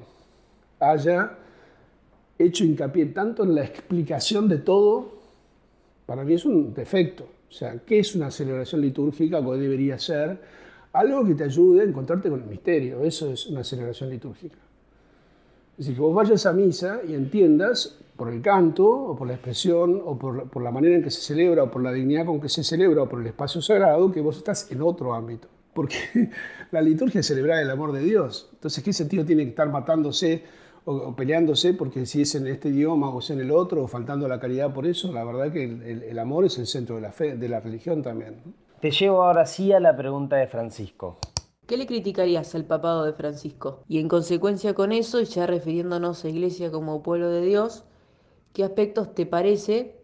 haya 0.80 1.38
hecho 2.38 2.64
hincapié 2.64 3.06
tanto 3.06 3.44
en 3.44 3.54
la 3.54 3.64
explicación 3.64 4.48
de 4.48 4.58
todo, 4.58 5.16
para 6.06 6.24
mí 6.24 6.34
es 6.34 6.44
un 6.44 6.74
defecto. 6.74 7.24
O 7.48 7.52
sea, 7.52 7.78
¿qué 7.86 7.98
es 7.98 8.14
una 8.14 8.30
celebración 8.30 8.80
litúrgica? 8.80 9.42
¿Qué 9.44 9.50
debería 9.52 9.98
ser? 9.98 10.38
Algo 10.92 11.24
que 11.26 11.34
te 11.34 11.44
ayude 11.44 11.82
a 11.82 11.84
encontrarte 11.84 12.28
con 12.28 12.40
el 12.40 12.46
misterio. 12.46 13.02
Eso 13.02 13.30
es 13.30 13.46
una 13.46 13.62
celebración 13.62 14.10
litúrgica. 14.10 14.56
Es 15.76 15.84
decir, 15.84 15.96
que 15.96 16.00
vos 16.00 16.14
vayas 16.14 16.46
a 16.46 16.54
misa 16.54 17.00
y 17.06 17.14
entiendas 17.14 17.98
por 18.16 18.32
el 18.32 18.40
canto, 18.40 18.88
o 18.88 19.14
por 19.14 19.28
la 19.28 19.34
expresión, 19.34 20.00
o 20.02 20.18
por, 20.18 20.62
la 20.62 20.70
manera 20.70 20.96
en 20.96 21.02
que 21.02 21.10
se 21.10 21.20
celebra, 21.20 21.64
o 21.64 21.70
por 21.70 21.82
la 21.82 21.92
dignidad 21.92 22.24
con 22.24 22.40
que 22.40 22.48
se 22.48 22.64
celebra, 22.64 23.02
o 23.02 23.08
por 23.08 23.20
el 23.20 23.26
espacio 23.26 23.60
sagrado, 23.60 24.10
que 24.10 24.22
vos 24.22 24.38
estás 24.38 24.72
en 24.72 24.80
otro 24.80 25.12
ámbito. 25.14 25.48
Porque 25.74 25.96
la 26.70 26.80
liturgia 26.80 27.20
es 27.20 27.26
celebrar 27.26 27.62
el 27.62 27.70
amor 27.70 27.92
de 27.92 28.00
Dios. 28.00 28.48
Entonces, 28.54 28.82
¿qué 28.82 28.94
sentido 28.94 29.26
tiene 29.26 29.44
que 29.44 29.50
estar 29.50 29.68
matándose 29.68 30.44
o, 30.86 31.14
peleándose 31.14 31.74
porque 31.74 32.06
si 32.06 32.22
es 32.22 32.34
en 32.36 32.46
este 32.46 32.70
idioma 32.70 33.10
o 33.10 33.18
es 33.18 33.28
en 33.28 33.40
el 33.40 33.50
otro, 33.50 33.82
o 33.82 33.86
faltando 33.86 34.26
la 34.28 34.40
caridad 34.40 34.72
por 34.72 34.86
eso? 34.86 35.12
La 35.12 35.24
verdad 35.24 35.52
que 35.52 35.64
el, 35.64 36.02
el, 36.02 36.18
amor 36.18 36.46
es 36.46 36.56
el 36.56 36.66
centro 36.66 36.96
de 36.96 37.02
la 37.02 37.12
fe, 37.12 37.36
de 37.36 37.48
la 37.50 37.60
religión 37.60 38.02
también. 38.02 38.36
Te 38.80 38.90
llevo 38.90 39.22
ahora 39.22 39.44
sí 39.44 39.72
a 39.72 39.80
la 39.80 39.94
pregunta 39.94 40.36
de 40.36 40.46
Francisco. 40.46 41.18
¿Qué 41.66 41.76
le 41.76 41.86
criticarías 41.86 42.54
al 42.54 42.64
papado 42.64 43.04
de 43.04 43.12
Francisco? 43.12 43.82
Y 43.88 43.98
en 43.98 44.06
consecuencia 44.06 44.72
con 44.72 44.92
eso, 44.92 45.20
ya 45.22 45.48
refiriéndonos 45.48 46.24
a 46.24 46.28
Iglesia 46.28 46.70
como 46.70 47.02
pueblo 47.02 47.28
de 47.28 47.40
Dios, 47.44 47.84
¿qué 48.52 48.62
aspectos 48.62 49.16
te 49.16 49.26
parece 49.26 49.96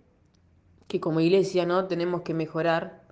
que 0.88 0.98
como 0.98 1.20
Iglesia 1.20 1.64
no 1.64 1.86
tenemos 1.86 2.22
que 2.22 2.34
mejorar, 2.34 3.04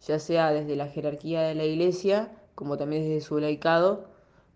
ya 0.00 0.18
sea 0.18 0.52
desde 0.52 0.74
la 0.74 0.88
jerarquía 0.88 1.42
de 1.42 1.54
la 1.54 1.64
Iglesia, 1.64 2.32
como 2.54 2.78
también 2.78 3.02
desde 3.02 3.20
su 3.20 3.38
laicado, 3.38 4.06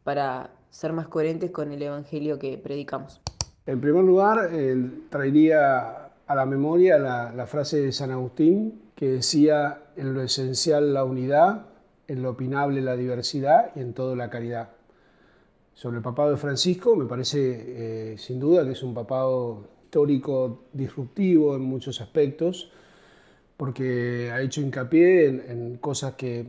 para 0.03 0.53
ser 0.71 0.95
más 0.95 1.07
coherentes 1.07 1.51
con 1.51 1.73
el 1.73 1.83
Evangelio 1.83 2.39
que 2.39 2.57
predicamos? 2.57 3.21
En 3.67 3.83
primer 3.83 4.03
lugar, 4.03 4.49
eh, 4.51 4.91
traería 5.11 6.09
a 6.27 6.35
la 6.35 6.47
memoria 6.47 6.99
la, 6.99 7.33
la 7.33 7.47
frase 7.47 7.83
de 7.83 7.93
San 7.93 8.11
Agustín, 8.13 8.81
que 8.95 9.11
decía 9.11 9.83
en 9.95 10.15
lo 10.15 10.23
esencial 10.23 10.95
la 10.95 11.05
unidad, 11.05 11.67
en 12.09 12.23
lo 12.23 12.31
opinable 12.31 12.81
la 12.81 12.97
diversidad 12.97 13.73
y 13.75 13.81
en 13.81 13.93
todo 13.93 14.17
la 14.17 14.31
caridad. 14.31 14.71
Sobre 15.75 15.99
el 15.99 16.03
papado 16.03 16.31
de 16.31 16.37
Francisco, 16.37 16.97
me 16.97 17.05
parece 17.07 18.13
eh, 18.13 18.19
sin 18.19 18.41
duda 18.41 18.65
que 18.65 18.73
es 18.73 18.83
un 18.83 18.95
papado 18.95 19.69
histórico 19.85 20.65
disruptivo 20.73 21.55
en 21.55 21.63
muchos 21.63 22.01
aspectos, 22.01 22.71
porque 23.57 24.31
ha 24.33 24.41
hecho 24.41 24.61
hincapié 24.61 25.27
en, 25.27 25.77
cosas 25.79 26.15
que 26.15 26.47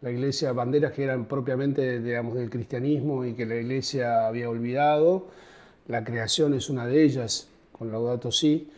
la 0.00 0.10
iglesia, 0.10 0.52
banderas 0.52 0.92
que 0.92 1.04
eran 1.04 1.26
propiamente 1.26 2.00
digamos, 2.00 2.34
del 2.34 2.48
cristianismo 2.48 3.24
y 3.24 3.34
que 3.34 3.46
la 3.46 3.56
iglesia 3.56 4.26
había 4.26 4.48
olvidado. 4.48 5.26
La 5.88 6.04
creación 6.04 6.54
es 6.54 6.70
una 6.70 6.86
de 6.86 7.02
ellas, 7.02 7.48
con 7.72 7.90
Laudato 7.92 8.30
Si 8.30 8.70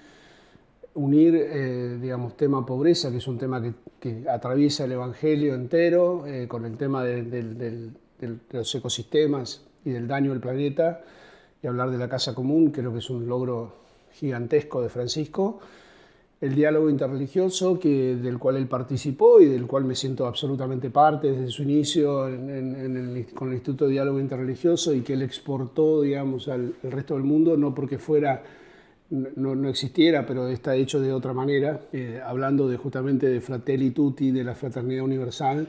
unir, 0.95 1.35
eh, 1.35 1.99
digamos, 2.01 2.37
tema 2.37 2.65
pobreza, 2.65 3.11
que 3.11 3.19
es 3.19 3.27
un 3.27 3.39
tema 3.39 3.63
que, 4.01 4.25
atraviesa 4.29 4.85
el 4.85 4.93
Evangelio 4.93 5.55
entero, 5.55 6.27
eh, 6.27 6.47
con 6.49 6.65
el 6.65 6.77
tema 6.77 7.05
de, 7.05 7.91
los 8.51 8.75
ecosistemas 8.75 9.65
y 9.85 9.91
del 9.91 10.07
daño 10.07 10.33
al 10.33 10.41
planeta, 10.41 11.03
y 11.63 11.67
hablar 11.67 11.91
de 11.91 11.99
la 11.99 12.09
casa 12.09 12.35
común, 12.35 12.71
creo 12.71 12.93
que 12.93 12.99
es 12.99 13.11
un 13.11 13.27
logro 13.27 13.75
gigantesco 14.13 14.83
de 14.83 14.89
Francisco. 14.89 15.61
El 16.41 16.57
diálogo 16.57 16.91
interreligioso, 16.91 17.79
que, 17.79 18.17
del 18.17 18.41
cual 18.41 18.57
él 18.57 18.67
participó 18.67 19.41
y 19.41 19.47
del 19.47 19.69
cual 19.69 19.85
me 19.85 19.95
siento 19.95 20.27
absolutamente 20.27 20.91
parte 20.91 21.31
desde 21.31 21.53
su 21.53 21.63
inicio 21.63 22.23
con 23.35 23.49
el 23.49 23.55
Instituto 23.55 23.85
de 23.85 23.93
Diálogo 23.93 24.19
Interreligioso 24.19 24.93
y 24.93 25.03
que 25.03 25.13
él 25.13 25.23
exportó, 25.23 26.03
digamos, 26.03 26.49
al 26.49 26.75
resto 26.83 27.15
del 27.15 27.23
mundo, 27.23 27.57
no 27.57 27.73
porque 27.73 27.99
fuera 27.99 28.43
no, 29.13 29.55
no, 29.55 29.69
existiera, 29.69 30.25
pero 30.25 30.49
está 30.49 30.75
hecho 30.75 30.99
de 30.99 31.13
otra 31.13 31.35
manera, 31.35 31.83
eh, 31.93 32.21
hablando 32.25 32.67
de, 32.67 32.79
justamente 32.79 33.29
de 33.29 33.41
Fratelli 33.43 33.91
Tutti, 33.91 34.31
de 34.31 34.43
la 34.43 34.55
fraternidad 34.55 35.05
universal, 35.05 35.69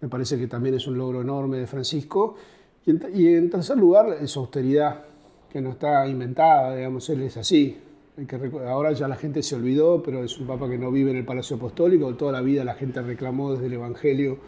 me 0.00 0.08
parece 0.08 0.36
que 0.36 0.48
también 0.48 0.74
es 0.74 0.86
un 0.88 0.98
logro 0.98 1.22
enorme 1.22 1.58
de 1.58 1.66
Francisco. 1.66 2.36
Y 2.84 3.28
en, 3.28 3.48
tercer 3.48 3.78
lugar, 3.78 4.26
su 4.26 4.40
austeridad, 4.40 5.04
que 5.50 5.60
no 5.60 5.70
está 5.70 6.06
inventada, 6.06 6.74
digamos, 6.74 7.08
él 7.08 7.22
es 7.22 7.36
así. 7.36 7.78
que, 8.26 8.50
ahora 8.66 8.92
ya 8.92 9.06
la 9.06 9.16
gente 9.16 9.42
se 9.42 9.54
olvidó, 9.54 10.02
pero 10.02 10.24
es 10.24 10.36
un 10.38 10.46
papa 10.46 10.68
que 10.68 10.76
no 10.76 10.90
vive 10.90 11.12
en 11.12 11.16
el 11.18 11.24
Palacio 11.24 11.56
Apostólico, 11.56 12.12
toda 12.16 12.32
la 12.32 12.40
vida 12.40 12.64
la 12.64 12.74
gente 12.74 13.00
reclamó 13.00 13.52
desde 13.52 13.66
el 13.66 13.74
Evangelio 13.74 14.38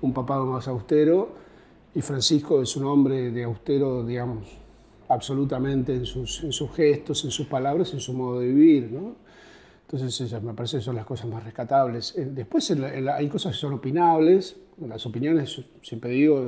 un 0.00 0.14
papado 0.14 0.46
más 0.46 0.68
austero, 0.68 1.30
y 1.94 2.02
Francisco 2.02 2.62
es 2.62 2.76
un 2.76 2.84
hombre 2.84 3.32
de 3.32 3.44
austero, 3.44 4.06
digamos, 4.06 4.58
absolutamente 5.08 5.94
en 5.94 6.06
sus, 6.06 6.44
en 6.44 6.52
sus 6.52 6.70
gestos, 6.72 7.24
en 7.24 7.30
sus 7.30 7.46
palabras, 7.46 7.92
en 7.94 8.00
su 8.00 8.12
modo 8.12 8.40
de 8.40 8.48
vivir. 8.48 8.90
¿no? 8.90 9.16
Entonces, 9.86 10.20
esas 10.20 10.42
me 10.42 10.52
parece 10.52 10.78
que 10.78 10.82
son 10.82 10.96
las 10.96 11.06
cosas 11.06 11.26
más 11.26 11.42
rescatables. 11.42 12.14
Eh, 12.16 12.28
después 12.30 12.70
hay 12.70 13.28
cosas 13.28 13.52
que 13.52 13.58
son 13.58 13.74
opinables, 13.74 14.56
las 14.86 15.04
opiniones, 15.06 15.60
siempre 15.82 16.10
digo, 16.10 16.46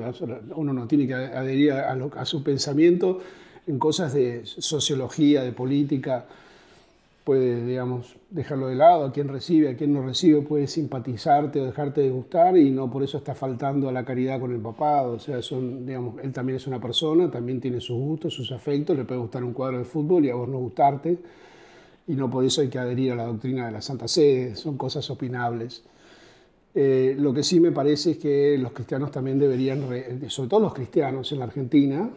uno 0.54 0.72
no 0.72 0.86
tiene 0.86 1.06
que 1.06 1.14
adherir 1.14 1.72
a, 1.72 1.92
a 1.92 2.24
su 2.24 2.44
pensamiento 2.44 3.18
en 3.66 3.78
cosas 3.78 4.12
de 4.12 4.42
sociología, 4.44 5.42
de 5.42 5.52
política, 5.52 6.26
puede, 7.30 7.64
digamos, 7.64 8.16
dejarlo 8.28 8.66
de 8.66 8.74
lado, 8.74 9.04
a 9.04 9.12
quien 9.12 9.28
recibe, 9.28 9.68
a 9.68 9.76
quien 9.76 9.92
no 9.92 10.02
recibe, 10.02 10.42
puede 10.42 10.66
simpatizarte 10.66 11.60
o 11.60 11.64
dejarte 11.64 12.00
de 12.00 12.10
gustar 12.10 12.56
y 12.56 12.72
no 12.72 12.90
por 12.90 13.04
eso 13.04 13.18
está 13.18 13.36
faltando 13.36 13.88
a 13.88 13.92
la 13.92 14.04
caridad 14.04 14.40
con 14.40 14.52
el 14.52 14.60
papado. 14.60 15.12
O 15.12 15.18
sea, 15.20 15.40
son, 15.40 15.86
digamos, 15.86 16.16
él 16.24 16.32
también 16.32 16.56
es 16.56 16.66
una 16.66 16.80
persona, 16.80 17.30
también 17.30 17.60
tiene 17.60 17.80
sus 17.80 17.96
gustos, 17.96 18.34
sus 18.34 18.50
afectos, 18.50 18.96
le 18.96 19.04
puede 19.04 19.20
gustar 19.20 19.44
un 19.44 19.52
cuadro 19.52 19.78
de 19.78 19.84
fútbol 19.84 20.24
y 20.24 20.30
a 20.30 20.34
vos 20.34 20.48
no 20.48 20.58
gustarte, 20.58 21.18
y 22.08 22.14
no 22.14 22.28
por 22.28 22.44
eso 22.44 22.62
hay 22.62 22.68
que 22.68 22.80
adherir 22.80 23.12
a 23.12 23.14
la 23.14 23.26
doctrina 23.26 23.66
de 23.66 23.70
la 23.70 23.80
Santa 23.80 24.08
Sede, 24.08 24.56
son 24.56 24.76
cosas 24.76 25.08
opinables. 25.08 25.84
Eh, 26.74 27.14
lo 27.16 27.32
que 27.32 27.44
sí 27.44 27.60
me 27.60 27.70
parece 27.70 28.10
es 28.10 28.18
que 28.18 28.58
los 28.58 28.72
cristianos 28.72 29.12
también 29.12 29.38
deberían, 29.38 29.86
sobre 30.26 30.48
todo 30.48 30.58
los 30.58 30.74
cristianos 30.74 31.30
en 31.30 31.38
la 31.38 31.44
Argentina, 31.44 32.10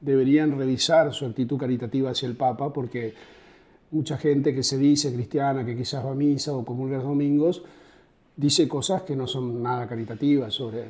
deberían 0.00 0.56
revisar 0.56 1.12
su 1.12 1.26
actitud 1.26 1.58
caritativa 1.58 2.12
hacia 2.12 2.28
el 2.28 2.34
Papa, 2.34 2.72
porque 2.72 3.12
mucha 3.94 4.18
gente 4.18 4.54
que 4.54 4.62
se 4.62 4.76
dice 4.76 5.12
cristiana, 5.14 5.64
que 5.64 5.76
quizás 5.76 6.04
va 6.04 6.10
a 6.10 6.14
misa 6.14 6.52
o 6.52 6.64
comulga 6.64 6.96
los 6.96 7.06
domingos, 7.06 7.62
dice 8.36 8.68
cosas 8.68 9.02
que 9.02 9.14
no 9.14 9.26
son 9.26 9.62
nada 9.62 9.86
caritativas 9.86 10.52
sobre 10.52 10.80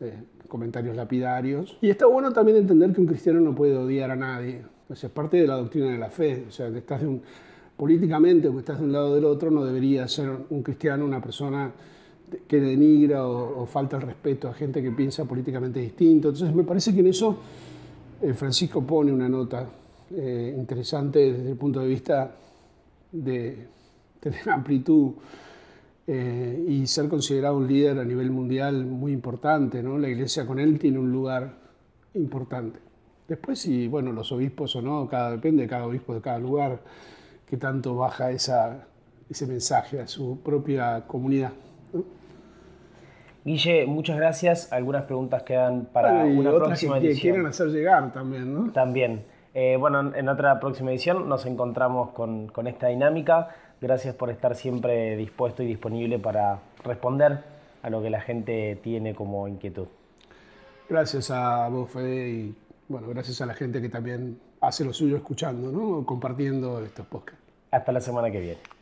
eh, 0.00 0.14
comentarios 0.46 0.94
lapidarios. 0.94 1.78
Y 1.80 1.88
está 1.88 2.06
bueno 2.06 2.30
también 2.32 2.58
entender 2.58 2.92
que 2.92 3.00
un 3.00 3.06
cristiano 3.06 3.40
no 3.40 3.54
puede 3.54 3.76
odiar 3.76 4.10
a 4.10 4.16
nadie. 4.16 4.60
O 4.88 4.94
sea, 4.94 5.08
es 5.08 5.12
parte 5.12 5.38
de 5.38 5.46
la 5.46 5.54
doctrina 5.54 5.90
de 5.90 5.98
la 5.98 6.10
fe. 6.10 6.44
O 6.46 6.52
sea, 6.52 6.70
que 6.70 6.78
estás 6.78 7.00
de 7.00 7.20
políticamente 7.76 8.48
o 8.48 8.52
que 8.52 8.58
estás 8.58 8.78
de 8.78 8.84
un 8.84 8.92
lado 8.92 9.10
o 9.10 9.14
del 9.14 9.24
otro, 9.24 9.50
no 9.50 9.64
debería 9.64 10.06
ser 10.06 10.30
un 10.50 10.62
cristiano 10.62 11.06
una 11.06 11.22
persona 11.22 11.72
que 12.46 12.60
denigra 12.60 13.26
o, 13.26 13.66
falta 13.66 13.96
el 13.96 14.02
respeto 14.02 14.48
a 14.48 14.54
gente 14.54 14.82
que 14.82 14.90
piensa 14.90 15.24
políticamente 15.24 15.80
distinto. 15.80 16.28
Entonces 16.28 16.54
me 16.54 16.64
parece 16.64 16.92
que 16.92 17.00
en 17.00 17.06
eso 17.06 17.38
eh, 18.20 18.34
Francisco 18.34 18.82
pone 18.82 19.12
una 19.12 19.28
nota 19.28 19.66
eh, 20.16 20.54
interesante 20.56 21.32
desde 21.32 21.50
el 21.50 21.56
punto 21.56 21.80
de 21.80 21.88
vista 21.88 22.34
de 23.10 23.66
tener 24.20 24.48
amplitud 24.50 25.12
eh, 26.06 26.64
y 26.68 26.86
ser 26.86 27.08
considerado 27.08 27.56
un 27.56 27.66
líder 27.66 27.98
a 27.98 28.04
nivel 28.04 28.30
mundial 28.30 28.84
muy 28.84 29.12
importante. 29.12 29.82
¿no? 29.82 29.98
La 29.98 30.08
iglesia 30.08 30.46
con 30.46 30.58
él 30.58 30.78
tiene 30.78 30.98
un 30.98 31.12
lugar 31.12 31.54
importante. 32.14 32.80
Después, 33.28 33.58
si 33.60 33.88
bueno, 33.88 34.12
los 34.12 34.30
obispos 34.32 34.74
o 34.76 34.82
no, 34.82 35.08
cada, 35.08 35.30
depende 35.30 35.62
de 35.62 35.68
cada 35.68 35.86
obispo 35.86 36.14
de 36.14 36.20
cada 36.20 36.38
lugar, 36.38 36.80
que 37.46 37.56
tanto 37.56 37.96
baja 37.96 38.30
esa, 38.30 38.86
ese 39.30 39.46
mensaje 39.46 40.00
a 40.00 40.06
su 40.06 40.40
propia 40.40 41.04
comunidad. 41.06 41.52
Guille, 43.44 43.86
muchas 43.86 44.16
gracias. 44.16 44.72
Algunas 44.72 45.04
preguntas 45.04 45.42
quedan 45.42 45.86
para 45.86 46.24
una 46.24 46.50
próxima 46.50 47.00
que, 47.00 47.08
edición. 47.08 47.32
quieren 47.32 47.46
hacer 47.46 47.68
llegar 47.68 48.12
también, 48.12 48.52
¿no? 48.52 48.70
También. 48.72 49.24
Eh, 49.54 49.76
bueno, 49.78 50.14
en 50.14 50.28
otra 50.28 50.58
próxima 50.60 50.90
edición 50.90 51.28
nos 51.28 51.44
encontramos 51.46 52.10
con, 52.10 52.48
con, 52.48 52.66
esta 52.66 52.88
dinámica. 52.88 53.48
Gracias 53.80 54.14
por 54.14 54.30
estar 54.30 54.54
siempre 54.54 55.16
dispuesto 55.16 55.62
y 55.62 55.66
disponible 55.66 56.18
para 56.18 56.60
responder 56.84 57.40
a 57.82 57.90
lo 57.90 58.00
que 58.00 58.10
la 58.10 58.20
gente 58.20 58.78
tiene 58.82 59.14
como 59.14 59.46
inquietud. 59.48 59.88
Gracias 60.88 61.30
a 61.30 61.68
vos, 61.68 61.90
Fede, 61.90 62.28
y 62.28 62.54
bueno, 62.88 63.08
gracias 63.08 63.40
a 63.40 63.46
la 63.46 63.54
gente 63.54 63.80
que 63.80 63.88
también 63.88 64.38
hace 64.60 64.84
lo 64.84 64.92
suyo 64.92 65.16
escuchando, 65.16 65.70
¿no? 65.70 66.06
compartiendo 66.06 66.82
estos 66.82 67.06
podcasts. 67.06 67.42
Hasta 67.70 67.92
la 67.92 68.00
semana 68.00 68.30
que 68.30 68.40
viene. 68.40 68.72